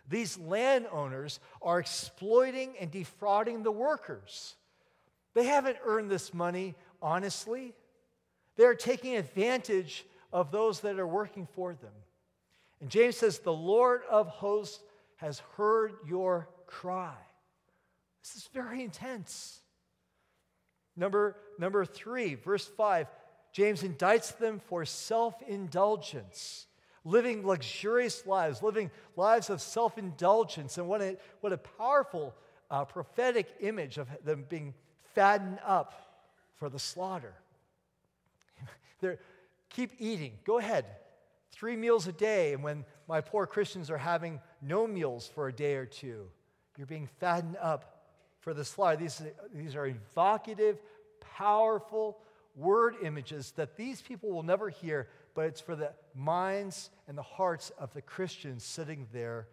These 0.08 0.38
landowners 0.38 1.40
are 1.60 1.78
exploiting 1.78 2.74
and 2.80 2.90
defrauding 2.90 3.62
the 3.62 3.72
workers. 3.72 4.54
They 5.34 5.44
haven't 5.44 5.76
earned 5.84 6.10
this 6.10 6.32
money 6.32 6.74
honestly. 7.02 7.74
They're 8.56 8.74
taking 8.74 9.16
advantage 9.16 10.04
of 10.32 10.50
those 10.50 10.80
that 10.80 10.98
are 10.98 11.06
working 11.06 11.46
for 11.54 11.74
them. 11.74 11.92
And 12.80 12.90
James 12.90 13.16
says, 13.16 13.38
The 13.38 13.52
Lord 13.52 14.02
of 14.10 14.28
hosts 14.28 14.80
has 15.16 15.40
heard 15.56 15.92
your 16.06 16.48
cry. 16.66 17.14
This 18.22 18.36
is 18.36 18.48
very 18.52 18.82
intense. 18.82 19.60
Number, 20.98 21.36
number 21.60 21.84
three, 21.84 22.34
verse 22.34 22.66
five, 22.66 23.06
James 23.52 23.82
indicts 23.82 24.36
them 24.36 24.60
for 24.66 24.84
self 24.84 25.40
indulgence, 25.46 26.66
living 27.04 27.46
luxurious 27.46 28.26
lives, 28.26 28.64
living 28.64 28.90
lives 29.16 29.48
of 29.48 29.62
self 29.62 29.96
indulgence. 29.96 30.76
And 30.76 30.88
what 30.88 31.00
a, 31.00 31.16
what 31.40 31.52
a 31.52 31.56
powerful 31.56 32.34
uh, 32.68 32.84
prophetic 32.84 33.46
image 33.60 33.96
of 33.96 34.08
them 34.24 34.44
being 34.48 34.74
fattened 35.14 35.60
up 35.64 35.94
for 36.56 36.68
the 36.68 36.80
slaughter. 36.80 37.34
They're, 39.00 39.20
keep 39.70 39.92
eating, 40.00 40.32
go 40.44 40.58
ahead. 40.58 40.84
Three 41.52 41.76
meals 41.76 42.08
a 42.08 42.12
day, 42.12 42.52
and 42.54 42.62
when 42.62 42.84
my 43.08 43.20
poor 43.20 43.46
Christians 43.46 43.88
are 43.88 43.98
having 43.98 44.40
no 44.60 44.86
meals 44.86 45.30
for 45.32 45.46
a 45.46 45.52
day 45.52 45.76
or 45.76 45.86
two, 45.86 46.26
you're 46.76 46.86
being 46.86 47.08
fattened 47.20 47.56
up 47.60 47.97
for 48.48 48.54
the 48.54 48.64
slide. 48.64 48.98
These, 48.98 49.20
these 49.52 49.76
are 49.76 49.84
evocative, 49.84 50.78
powerful 51.20 52.16
word 52.56 52.94
images 53.02 53.52
that 53.56 53.76
these 53.76 54.00
people 54.00 54.30
will 54.30 54.42
never 54.42 54.70
hear, 54.70 55.06
but 55.34 55.44
it's 55.44 55.60
for 55.60 55.76
the 55.76 55.92
minds 56.14 56.88
and 57.06 57.18
the 57.18 57.22
hearts 57.22 57.72
of 57.78 57.92
the 57.92 58.00
Christians 58.00 58.64
sitting 58.64 59.06
there 59.12 59.48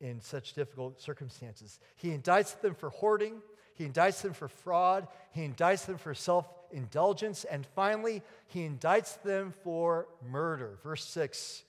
in 0.00 0.20
such 0.20 0.54
difficult 0.54 1.00
circumstances. 1.00 1.78
He 1.94 2.08
indicts 2.08 2.60
them 2.60 2.74
for 2.74 2.90
hoarding, 2.90 3.42
he 3.74 3.86
indicts 3.86 4.22
them 4.22 4.32
for 4.32 4.48
fraud, 4.48 5.06
he 5.30 5.42
indicts 5.42 5.86
them 5.86 5.96
for 5.96 6.12
self 6.12 6.48
indulgence, 6.72 7.44
and 7.44 7.64
finally, 7.76 8.24
he 8.48 8.68
indicts 8.68 9.22
them 9.22 9.54
for 9.62 10.08
murder. 10.28 10.80
Verse 10.82 11.04
6. 11.04 11.62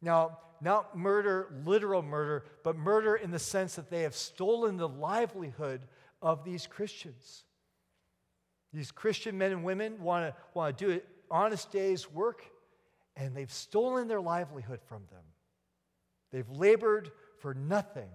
Now, 0.00 0.38
not 0.60 0.96
murder, 0.96 1.48
literal 1.64 2.02
murder, 2.02 2.44
but 2.62 2.76
murder 2.76 3.16
in 3.16 3.30
the 3.30 3.38
sense 3.38 3.74
that 3.74 3.90
they 3.90 4.02
have 4.02 4.14
stolen 4.14 4.76
the 4.76 4.88
livelihood 4.88 5.82
of 6.22 6.44
these 6.44 6.66
Christians. 6.66 7.44
These 8.72 8.90
Christian 8.90 9.38
men 9.38 9.52
and 9.52 9.64
women 9.64 10.02
want 10.02 10.26
to 10.26 10.34
want 10.54 10.76
to 10.76 10.84
do 10.84 10.92
an 10.92 11.00
honest 11.30 11.70
day's 11.70 12.10
work, 12.10 12.44
and 13.16 13.34
they've 13.34 13.52
stolen 13.52 14.08
their 14.08 14.20
livelihood 14.20 14.80
from 14.86 15.02
them. 15.10 15.22
They've 16.32 16.50
labored 16.50 17.10
for 17.38 17.54
nothing. 17.54 18.10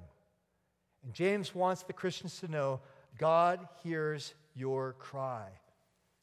And 1.03 1.13
James 1.13 1.55
wants 1.55 1.83
the 1.83 1.93
Christians 1.93 2.39
to 2.41 2.47
know 2.47 2.81
God 3.17 3.67
hears 3.83 4.33
your 4.53 4.93
cry. 4.93 5.47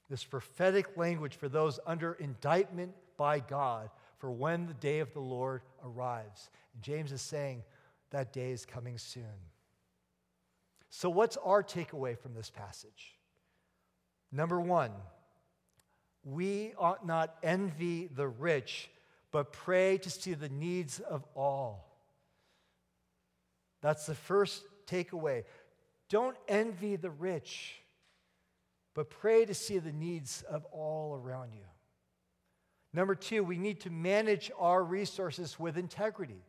This 0.09 0.25
prophetic 0.25 0.97
language 0.97 1.35
for 1.35 1.49
those 1.49 1.81
under 1.87 2.13
indictment 2.15 2.95
by 3.17 3.41
God 3.41 3.91
for 4.19 4.31
when 4.31 4.67
the 4.67 4.75
day 4.75 5.01
of 5.01 5.13
the 5.13 5.21
Lord 5.21 5.63
arrives. 5.85 6.51
And 6.75 6.83
James 6.83 7.13
is 7.13 7.21
saying 7.21 7.63
that 8.11 8.33
day 8.33 8.53
is 8.53 8.65
coming 8.65 8.99
soon. 8.99 9.25
So, 10.91 11.11
what's 11.11 11.37
our 11.37 11.63
takeaway 11.63 12.19
from 12.19 12.35
this 12.35 12.51
passage? 12.51 13.17
Number 14.33 14.61
one, 14.61 14.93
we 16.25 16.73
ought 16.79 17.07
not 17.07 17.35
envy 17.43 18.07
the 18.07 18.29
rich, 18.29 18.91
but 19.31 19.53
pray 19.53 19.99
to 19.99 20.11
see 20.11 20.35
the 20.35 20.49
needs 20.49 21.01
of 21.01 21.25
all. 21.35 21.89
That's 23.81 24.07
the 24.07 24.15
first 24.15 24.65
takeaway. 24.87 25.45
Don't 26.09 26.37
envy 26.49 26.97
the 26.97 27.11
rich, 27.11 27.77
but 28.95 29.11
pray 29.11 29.45
to 29.45 29.55
see 29.55 29.79
the 29.79 29.93
needs 29.93 30.43
of 30.43 30.65
all 30.73 31.15
around 31.15 31.53
you. 31.53 31.65
Number 32.93 33.15
two, 33.15 33.45
we 33.45 33.59
need 33.59 33.81
to 33.81 33.91
manage 33.91 34.51
our 34.59 34.83
resources 34.83 35.59
with 35.59 35.77
integrity. 35.77 36.43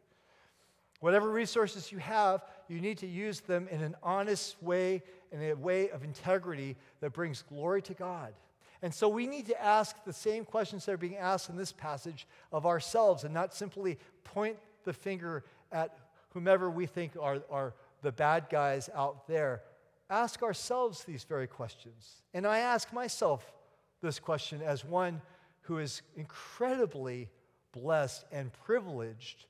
Whatever 1.00 1.30
resources 1.30 1.92
you 1.92 1.98
have, 2.00 2.44
you 2.68 2.82
need 2.82 2.98
to 3.00 3.08
use 3.08 3.40
them 3.40 3.68
in 3.70 3.82
an 3.82 3.96
honest 4.04 4.62
way, 4.62 5.02
in 5.32 5.42
a 5.42 5.54
way 5.54 5.90
of 5.90 6.04
integrity 6.04 6.76
that 7.00 7.14
brings 7.14 7.42
glory 7.42 7.82
to 7.84 7.94
God. 7.94 8.34
And 8.82 8.94
so 8.94 9.10
we 9.10 9.28
need 9.28 9.46
to 9.48 9.62
ask 9.62 10.04
the 10.06 10.14
same 10.14 10.46
questions 10.46 10.86
that 10.86 10.94
are 10.94 10.98
being 10.98 11.18
asked 11.18 11.50
in 11.50 11.58
this 11.58 11.72
passage 11.72 12.28
of 12.52 12.66
ourselves 12.66 13.24
and 13.24 13.34
not 13.34 13.54
simply 13.54 13.98
point 14.24 14.58
the 14.84 14.94
finger 14.94 15.44
at 15.72 15.98
whomever 16.34 16.70
we 16.70 16.86
think 16.86 17.14
are, 17.20 17.42
are 17.50 17.74
the 18.02 18.12
bad 18.12 18.48
guys 18.50 18.90
out 18.96 19.28
there. 19.28 19.62
Ask 20.10 20.42
ourselves 20.44 21.04
these 21.04 21.24
very 21.24 21.48
questions. 21.48 22.24
And 22.34 22.48
I 22.48 22.60
ask 22.60 22.94
myself 22.94 23.54
this 24.02 24.20
question 24.20 24.62
as 24.62 24.86
one 24.86 25.22
who 25.62 25.78
is 25.80 26.02
incredibly 26.16 27.30
blessed 27.74 28.26
and 28.32 28.52
privileged 28.52 29.46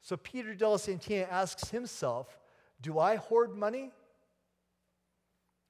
so 0.00 0.16
Peter 0.16 0.54
Della 0.54 0.78
Santina 0.78 1.26
asks 1.30 1.70
himself 1.70 2.38
Do 2.80 2.98
I 2.98 3.16
hoard 3.16 3.56
money 3.56 3.92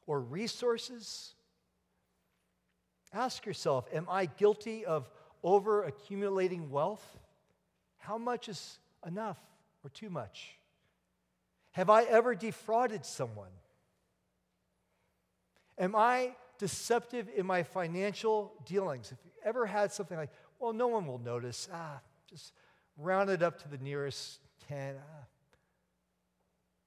or 0.07 0.21
resources? 0.21 1.35
Ask 3.13 3.47
yourself 3.47 3.87
Am 3.93 4.07
I 4.11 4.27
guilty 4.27 4.85
of 4.85 5.11
over 5.43 5.85
accumulating 5.85 6.71
wealth? 6.71 7.19
How 7.99 8.19
much 8.19 8.49
is 8.49 8.79
enough 9.07 9.39
or 9.85 9.91
too 9.91 10.11
much? 10.11 10.59
Have 11.73 11.91
I 11.91 12.05
ever 12.05 12.35
defrauded 12.35 13.05
someone? 13.05 13.51
Am 15.79 15.95
I 15.95 16.35
deceptive 16.59 17.29
in 17.37 17.47
my 17.47 17.63
financial 17.63 18.53
dealings? 18.67 19.13
If 19.13 19.19
you 19.25 19.31
ever 19.45 19.65
had 19.65 19.93
something 19.93 20.17
like, 20.17 20.31
well, 20.59 20.73
no 20.73 20.89
one 20.89 21.07
will 21.07 21.21
notice, 21.21 21.69
ah, 21.73 22.01
just 22.29 22.53
round 22.99 23.31
it 23.31 23.43
up 23.43 23.63
to 23.63 23.69
the 23.69 23.79
nearest 23.79 24.41
10. 24.69 24.97
Ah. 24.99 25.25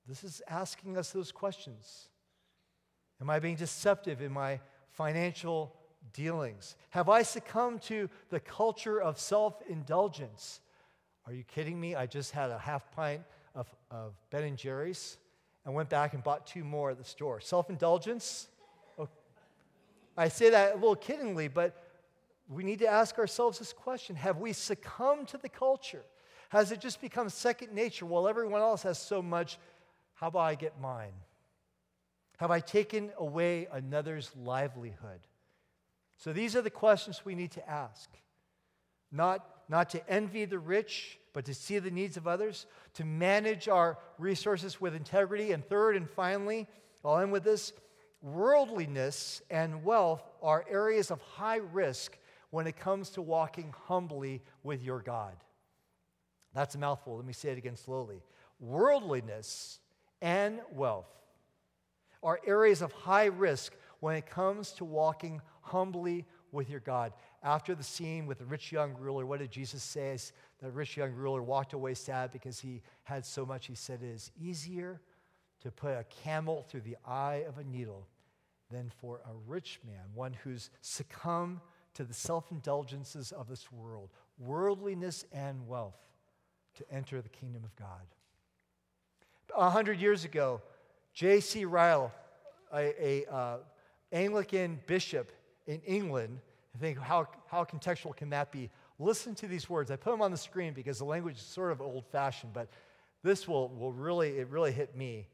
This 0.07 0.23
is 0.23 0.41
asking 0.47 0.97
us 0.97 1.11
those 1.11 1.31
questions. 1.31 2.09
Am 3.21 3.29
I 3.29 3.39
being 3.39 3.55
deceptive 3.55 4.21
in 4.21 4.31
my 4.31 4.59
financial 4.89 5.73
dealings? 6.13 6.75
Have 6.89 7.07
I 7.07 7.21
succumbed 7.21 7.81
to 7.83 8.09
the 8.29 8.39
culture 8.39 9.01
of 9.01 9.19
self 9.19 9.61
indulgence? 9.69 10.59
Are 11.25 11.33
you 11.33 11.43
kidding 11.43 11.79
me? 11.79 11.95
I 11.95 12.07
just 12.07 12.31
had 12.31 12.49
a 12.49 12.57
half 12.57 12.91
pint 12.91 13.21
of, 13.55 13.73
of 13.89 14.13
Ben 14.31 14.43
and 14.43 14.57
Jerry's 14.57 15.17
and 15.65 15.75
went 15.75 15.89
back 15.89 16.13
and 16.13 16.23
bought 16.23 16.47
two 16.47 16.63
more 16.63 16.89
at 16.91 16.97
the 16.97 17.03
store. 17.03 17.39
Self 17.39 17.69
indulgence? 17.69 18.47
Oh, 18.97 19.07
I 20.17 20.27
say 20.27 20.49
that 20.49 20.73
a 20.73 20.75
little 20.75 20.95
kiddingly, 20.95 21.51
but 21.53 21.90
we 22.51 22.63
need 22.63 22.79
to 22.79 22.87
ask 22.87 23.17
ourselves 23.17 23.59
this 23.59 23.73
question 23.73 24.15
Have 24.17 24.37
we 24.37 24.53
succumbed 24.53 25.29
to 25.29 25.37
the 25.37 25.49
culture? 25.49 26.03
Has 26.49 26.71
it 26.71 26.81
just 26.81 26.99
become 26.99 27.29
second 27.29 27.73
nature? 27.73 28.05
Well, 28.05 28.27
everyone 28.27 28.61
else 28.61 28.83
has 28.83 28.97
so 28.99 29.21
much. 29.21 29.57
How 30.15 30.27
about 30.27 30.39
I 30.39 30.55
get 30.55 30.79
mine? 30.81 31.13
Have 32.39 32.51
I 32.51 32.59
taken 32.59 33.11
away 33.17 33.67
another's 33.71 34.31
livelihood? 34.35 35.21
So 36.17 36.33
these 36.33 36.55
are 36.55 36.61
the 36.61 36.69
questions 36.69 37.23
we 37.23 37.35
need 37.35 37.51
to 37.51 37.69
ask. 37.69 38.09
Not, 39.11 39.47
not 39.69 39.89
to 39.91 40.09
envy 40.09 40.43
the 40.45 40.59
rich, 40.59 41.19
but 41.33 41.45
to 41.45 41.53
see 41.53 41.79
the 41.79 41.89
needs 41.89 42.17
of 42.17 42.27
others, 42.27 42.65
to 42.95 43.05
manage 43.05 43.69
our 43.69 43.97
resources 44.17 44.81
with 44.81 44.93
integrity. 44.93 45.53
And 45.53 45.65
third 45.65 45.95
and 45.95 46.09
finally, 46.09 46.67
I'll 47.05 47.19
end 47.19 47.31
with 47.31 47.43
this 47.43 47.71
worldliness 48.21 49.41
and 49.49 49.83
wealth 49.83 50.21
are 50.41 50.65
areas 50.69 51.11
of 51.11 51.21
high 51.21 51.57
risk 51.57 52.17
when 52.51 52.67
it 52.67 52.77
comes 52.77 53.09
to 53.11 53.21
walking 53.21 53.73
humbly 53.85 54.41
with 54.63 54.83
your 54.83 54.99
God. 54.99 55.35
That's 56.53 56.75
a 56.75 56.77
mouthful. 56.77 57.15
Let 57.15 57.25
me 57.25 57.33
say 57.33 57.49
it 57.49 57.57
again 57.57 57.77
slowly. 57.77 58.21
Worldliness 58.59 59.79
and 60.21 60.59
wealth 60.71 61.09
are 62.21 62.39
areas 62.45 62.81
of 62.81 62.91
high 62.91 63.25
risk 63.25 63.73
when 63.99 64.15
it 64.15 64.25
comes 64.25 64.73
to 64.73 64.85
walking 64.85 65.41
humbly 65.61 66.25
with 66.51 66.69
your 66.69 66.81
God. 66.81 67.13
After 67.41 67.73
the 67.73 67.83
scene 67.83 68.27
with 68.27 68.39
the 68.39 68.45
rich 68.45 68.71
young 68.71 68.93
ruler, 68.99 69.25
what 69.25 69.39
did 69.39 69.51
Jesus 69.51 69.81
say? 69.81 70.17
The 70.61 70.69
rich 70.69 70.97
young 70.97 71.13
ruler 71.13 71.41
walked 71.41 71.73
away 71.73 71.93
sad 71.93 72.31
because 72.31 72.59
he 72.59 72.81
had 73.03 73.25
so 73.25 73.45
much. 73.45 73.67
He 73.67 73.75
said, 73.75 74.03
It 74.03 74.09
is 74.09 74.31
easier 74.39 75.01
to 75.61 75.71
put 75.71 75.91
a 75.91 76.05
camel 76.23 76.65
through 76.69 76.81
the 76.81 76.97
eye 77.05 77.45
of 77.47 77.57
a 77.57 77.63
needle 77.63 78.07
than 78.69 78.91
for 79.01 79.21
a 79.25 79.33
rich 79.47 79.79
man, 79.85 80.03
one 80.13 80.33
who's 80.43 80.69
succumbed 80.81 81.59
to 81.93 82.03
the 82.03 82.13
self 82.13 82.51
indulgences 82.51 83.31
of 83.31 83.47
this 83.47 83.71
world, 83.71 84.09
worldliness 84.39 85.25
and 85.31 85.67
wealth, 85.67 85.97
to 86.75 86.85
enter 86.91 87.21
the 87.21 87.29
kingdom 87.29 87.63
of 87.63 87.75
God. 87.75 88.05
A 89.55 89.69
hundred 89.69 89.99
years 89.99 90.23
ago, 90.23 90.61
J.C. 91.13 91.65
Ryle, 91.65 92.11
a, 92.73 93.23
a 93.25 93.31
uh, 93.31 93.57
Anglican 94.11 94.79
bishop 94.87 95.31
in 95.67 95.81
England, 95.81 96.39
I 96.75 96.77
think 96.77 96.97
how, 96.97 97.27
how 97.47 97.65
contextual 97.65 98.15
can 98.15 98.29
that 98.29 98.51
be? 98.51 98.69
Listen 98.97 99.35
to 99.35 99.47
these 99.47 99.69
words. 99.69 99.91
I 99.91 99.95
put 99.95 100.11
them 100.11 100.21
on 100.21 100.31
the 100.31 100.37
screen 100.37 100.73
because 100.73 100.99
the 100.99 101.05
language 101.05 101.37
is 101.37 101.41
sort 101.41 101.71
of 101.71 101.81
old 101.81 102.05
fashioned, 102.05 102.53
but 102.53 102.69
this 103.23 103.47
will, 103.47 103.69
will 103.69 103.91
really, 103.91 104.37
it 104.37 104.47
really 104.49 104.71
hit 104.71 104.95
me. 104.95 105.27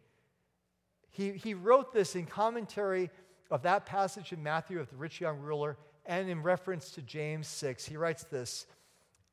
He, 1.09 1.31
he 1.31 1.53
wrote 1.53 1.93
this 1.93 2.15
in 2.15 2.25
commentary 2.25 3.09
of 3.49 3.61
that 3.63 3.85
passage 3.85 4.33
in 4.33 4.41
Matthew 4.41 4.79
of 4.79 4.89
the 4.89 4.95
rich 4.95 5.21
young 5.21 5.39
ruler 5.39 5.77
and 6.07 6.29
in 6.29 6.41
reference 6.41 6.91
to 6.91 7.01
James 7.01 7.47
6. 7.47 7.85
He 7.85 7.97
writes 7.97 8.23
this 8.23 8.65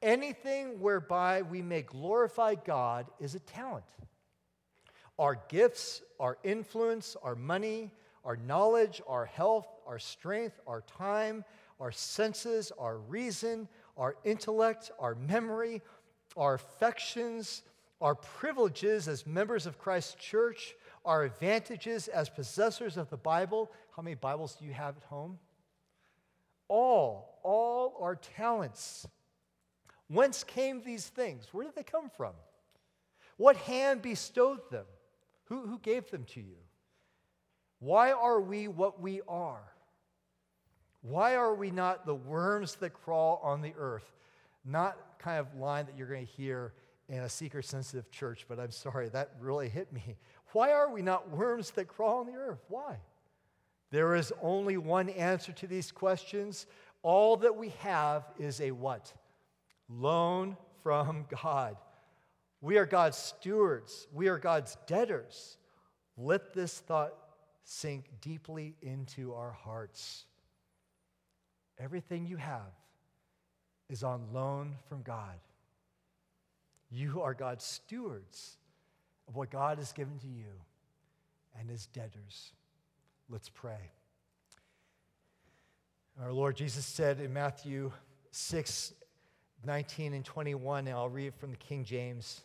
Anything 0.03 0.81
whereby 0.81 1.43
we 1.43 1.63
may 1.63 1.83
glorify 1.83 2.57
God 2.57 3.07
is 3.19 3.35
a 3.35 3.41
talent. 3.41 3.85
Our 5.19 5.39
gifts, 5.49 6.03
our 6.21 6.37
influence, 6.43 7.17
our 7.23 7.37
money, 7.37 7.93
our 8.25 8.37
knowledge, 8.37 9.01
our 9.07 9.25
health, 9.25 9.67
our 9.87 9.99
strength, 9.99 10.61
our 10.67 10.83
time, 10.83 11.45
our 11.79 11.93
senses, 11.93 12.73
our 12.79 12.99
reason, 12.99 13.69
our 13.97 14.17
intellect, 14.25 14.91
our 14.99 15.15
memory, 15.15 15.83
our 16.37 16.55
affections, 16.55 17.63
our 18.01 18.15
privileges 18.15 19.07
as 19.09 19.27
members 19.27 19.67
of 19.67 19.79
Christ's 19.79 20.15
church, 20.15 20.75
our 21.05 21.23
advantages 21.23 22.09
as 22.09 22.29
possessors 22.29 22.97
of 22.97 23.09
the 23.09 23.17
Bible. 23.17 23.71
How 23.97 24.03
many 24.03 24.17
Bibles 24.17 24.57
do 24.57 24.65
you 24.65 24.73
have 24.73 24.97
at 24.97 25.05
home? 25.05 25.39
All, 26.69 27.39
all 27.43 27.97
our 28.01 28.17
talents. 28.17 29.07
Whence 30.09 30.45
came 30.45 30.83
these 30.83 31.07
things? 31.07 31.49
Where 31.53 31.65
did 31.65 31.75
they 31.75 31.83
come 31.83 32.11
from? 32.17 32.35
What 33.37 33.57
hand 33.57 34.03
bestowed 34.03 34.71
them? 34.71 34.87
Who, 35.47 35.67
who 35.67 35.79
gave 35.79 36.11
them 36.11 36.25
to 36.35 36.41
you? 36.41 36.57
Why 37.81 38.13
are 38.13 38.41
we 38.41 38.69
what 38.69 39.01
we 39.01 39.21
are? 39.29 39.63
Why 41.03 41.37
are 41.37 41.55
we 41.55 41.71
not 41.71 42.07
the 42.07 42.15
worms 42.15 42.77
that 42.77 42.95
crawl 42.95 43.41
on 43.43 43.61
the 43.61 43.75
earth? 43.77 44.11
Not 44.65 44.97
kind 45.19 45.39
of 45.39 45.55
line 45.55 45.85
that 45.87 45.99
you're 45.99 46.09
going 46.09 46.27
to 46.27 46.33
hear 46.33 46.73
in 47.11 47.19
a 47.19 47.29
seeker 47.29 47.61
sensitive 47.61 48.11
church, 48.11 48.47
but 48.49 48.59
I'm 48.59 48.71
sorry, 48.71 49.11
that 49.11 49.33
really 49.39 49.69
hit 49.69 49.93
me. 49.93 50.17
Why 50.53 50.73
are 50.73 50.91
we 50.91 51.03
not 51.03 51.31
worms 51.31 51.73
that 51.73 51.89
crawl 51.89 52.21
on 52.21 52.27
the 52.27 52.39
earth? 52.39 52.65
Why? 52.69 52.97
There 53.95 54.17
is 54.17 54.33
only 54.43 54.77
one 54.77 55.09
answer 55.09 55.53
to 55.53 55.69
these 55.69 55.93
questions. 55.93 56.67
All 57.05 57.37
that 57.37 57.55
we 57.55 57.69
have 57.79 58.25
is 58.41 58.61
a 58.61 58.73
what? 58.73 59.13
Loan 59.89 60.57
from 60.83 61.27
God. 61.45 61.77
We 62.61 62.77
are 62.79 62.87
God's 62.87 63.17
stewards, 63.17 64.09
we 64.13 64.27
are 64.27 64.37
God's 64.37 64.77
debtors. 64.89 65.59
Let 66.19 66.55
this 66.55 66.81
thought 66.81 67.15
sink 67.63 68.07
deeply 68.21 68.75
into 68.83 69.33
our 69.33 69.53
hearts. 69.53 70.25
Everything 71.79 72.27
you 72.27 72.37
have 72.37 72.73
is 73.89 74.03
on 74.03 74.33
loan 74.33 74.75
from 74.89 75.03
God. 75.03 75.39
You 76.91 77.23
are 77.23 77.35
God's 77.35 77.65
stewards 77.65 78.59
of 79.29 79.37
what 79.37 79.53
God 79.53 79.79
has 79.79 79.93
given 79.93 80.19
to 80.19 80.27
you 80.27 80.51
and 81.57 81.71
his 81.71 81.87
debtors. 81.87 82.55
Let's 83.31 83.49
pray. 83.49 83.91
Our 86.23 86.33
Lord 86.33 86.57
Jesus 86.57 86.85
said 86.85 87.21
in 87.21 87.33
Matthew 87.33 87.91
6 88.33 88.93
19 89.65 90.13
and 90.13 90.25
21, 90.25 90.87
and 90.87 90.95
I'll 90.95 91.09
read 91.09 91.35
from 91.35 91.51
the 91.51 91.57
King 91.57 91.85
James 91.85 92.43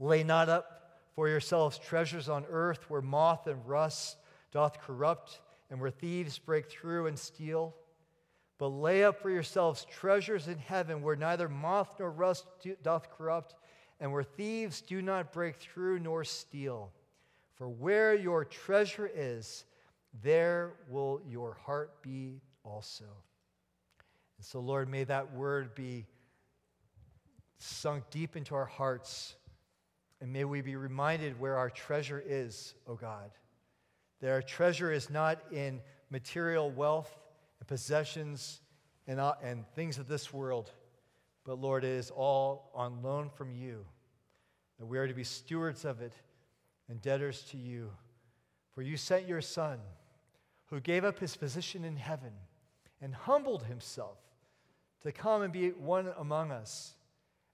Lay 0.00 0.24
not 0.24 0.48
up 0.48 1.00
for 1.14 1.28
yourselves 1.28 1.78
treasures 1.78 2.28
on 2.28 2.44
earth 2.50 2.90
where 2.90 3.00
moth 3.00 3.46
and 3.46 3.64
rust 3.66 4.16
doth 4.50 4.80
corrupt, 4.80 5.40
and 5.70 5.80
where 5.80 5.90
thieves 5.90 6.38
break 6.38 6.68
through 6.68 7.06
and 7.06 7.18
steal. 7.18 7.74
But 8.58 8.68
lay 8.68 9.04
up 9.04 9.20
for 9.22 9.30
yourselves 9.30 9.86
treasures 9.90 10.48
in 10.48 10.58
heaven 10.58 11.02
where 11.02 11.16
neither 11.16 11.48
moth 11.48 11.94
nor 12.00 12.10
rust 12.10 12.46
doth 12.82 13.10
corrupt, 13.16 13.54
and 14.00 14.12
where 14.12 14.24
thieves 14.24 14.80
do 14.80 15.00
not 15.00 15.32
break 15.32 15.56
through 15.56 16.00
nor 16.00 16.24
steal. 16.24 16.90
For 17.56 17.68
where 17.68 18.14
your 18.14 18.44
treasure 18.44 19.10
is, 19.12 19.64
there 20.22 20.74
will 20.88 21.20
your 21.26 21.54
heart 21.64 22.02
be 22.02 22.40
also. 22.64 23.04
And 24.36 24.44
so, 24.44 24.60
Lord, 24.60 24.88
may 24.88 25.04
that 25.04 25.32
word 25.32 25.74
be 25.74 26.06
sunk 27.58 28.04
deep 28.10 28.36
into 28.36 28.54
our 28.54 28.66
hearts, 28.66 29.34
and 30.20 30.32
may 30.32 30.44
we 30.44 30.60
be 30.60 30.76
reminded 30.76 31.40
where 31.40 31.56
our 31.56 31.70
treasure 31.70 32.22
is, 32.24 32.74
O 32.86 32.92
oh 32.92 32.96
God. 32.96 33.30
That 34.20 34.30
our 34.30 34.42
treasure 34.42 34.92
is 34.92 35.08
not 35.08 35.38
in 35.50 35.80
material 36.10 36.70
wealth 36.70 37.18
and 37.60 37.66
possessions 37.66 38.60
and, 39.06 39.18
uh, 39.18 39.34
and 39.42 39.66
things 39.74 39.98
of 39.98 40.08
this 40.08 40.32
world, 40.32 40.70
but 41.44 41.58
Lord, 41.58 41.84
it 41.84 41.90
is 41.90 42.10
all 42.10 42.70
on 42.74 43.02
loan 43.02 43.30
from 43.30 43.54
you. 43.54 43.86
That 44.78 44.86
we 44.86 44.98
are 44.98 45.06
to 45.08 45.14
be 45.14 45.24
stewards 45.24 45.84
of 45.84 46.02
it 46.02 46.12
and 46.88 47.00
debtors 47.00 47.42
to 47.50 47.56
you. 47.56 47.90
For 48.72 48.82
you 48.82 48.96
sent 48.96 49.28
your 49.28 49.40
Son, 49.40 49.78
who 50.66 50.80
gave 50.80 51.04
up 51.04 51.18
his 51.18 51.36
position 51.36 51.84
in 51.84 51.96
heaven 51.96 52.32
and 53.00 53.14
humbled 53.14 53.64
himself 53.64 54.18
to 55.02 55.12
come 55.12 55.42
and 55.42 55.52
be 55.52 55.70
one 55.70 56.12
among 56.18 56.50
us, 56.50 56.94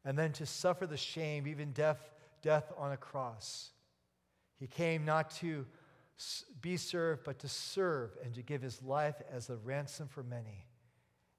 and 0.05 0.19
then 0.19 0.33
to 0.33 0.47
suffer 0.47 0.87
the 0.87 0.97
shame, 0.97 1.47
even 1.47 1.73
death, 1.73 2.11
death 2.41 2.73
on 2.77 2.93
a 2.93 2.97
cross. 2.97 3.71
He 4.59 4.67
came 4.67 5.05
not 5.05 5.31
to 5.37 5.67
be 6.61 6.77
served, 6.77 7.25
but 7.25 7.39
to 7.41 7.49
serve 7.49 8.11
and 8.25 8.35
to 8.35 8.43
give 8.43 8.63
his 8.63 8.83
life 8.83 9.17
as 9.31 9.51
a 9.51 9.57
ransom 9.57 10.09
for 10.09 10.23
many. 10.23 10.67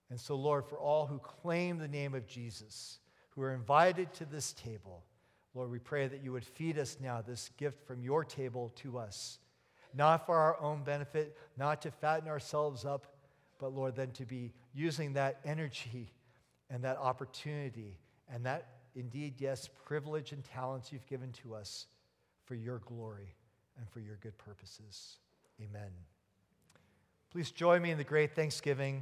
And 0.09 0.19
so, 0.19 0.35
Lord, 0.35 0.65
for 0.65 0.77
all 0.77 1.07
who 1.07 1.19
claim 1.19 1.77
the 1.77 1.87
name 1.87 2.13
of 2.13 2.27
Jesus, 2.27 2.99
who 3.29 3.41
are 3.41 3.53
invited 3.53 4.13
to 4.13 4.25
this 4.25 4.53
table, 4.53 5.03
Lord, 5.55 5.69
we 5.69 5.79
pray 5.79 6.07
that 6.07 6.23
you 6.23 6.31
would 6.31 6.45
feed 6.45 6.77
us 6.79 6.97
now 7.01 7.21
this 7.21 7.49
gift 7.57 7.85
from 7.85 8.01
your 8.01 8.23
table 8.23 8.71
to 8.77 8.97
us, 8.97 9.39
not 9.93 10.25
for 10.25 10.35
our 10.35 10.59
own 10.59 10.83
benefit, 10.83 11.37
not 11.57 11.81
to 11.83 11.91
fatten 11.91 12.27
ourselves 12.27 12.85
up, 12.85 13.07
but 13.59 13.73
Lord, 13.73 13.95
then 13.95 14.11
to 14.11 14.25
be 14.25 14.53
using 14.73 15.13
that 15.13 15.39
energy 15.45 16.11
and 16.69 16.83
that 16.83 16.97
opportunity 16.97 17.97
and 18.33 18.45
that 18.45 18.67
indeed, 18.95 19.35
yes, 19.37 19.69
privilege 19.85 20.31
and 20.31 20.43
talents 20.43 20.91
you've 20.91 21.07
given 21.07 21.31
to 21.43 21.55
us 21.55 21.87
for 22.45 22.55
your 22.55 22.79
glory 22.79 23.35
and 23.77 23.89
for 23.89 23.99
your 23.99 24.17
good 24.17 24.37
purposes. 24.37 25.17
Amen. 25.61 25.89
Please 27.31 27.49
join 27.49 27.81
me 27.81 27.89
in 27.89 27.97
the 27.97 28.03
great 28.03 28.35
thanksgiving 28.35 29.01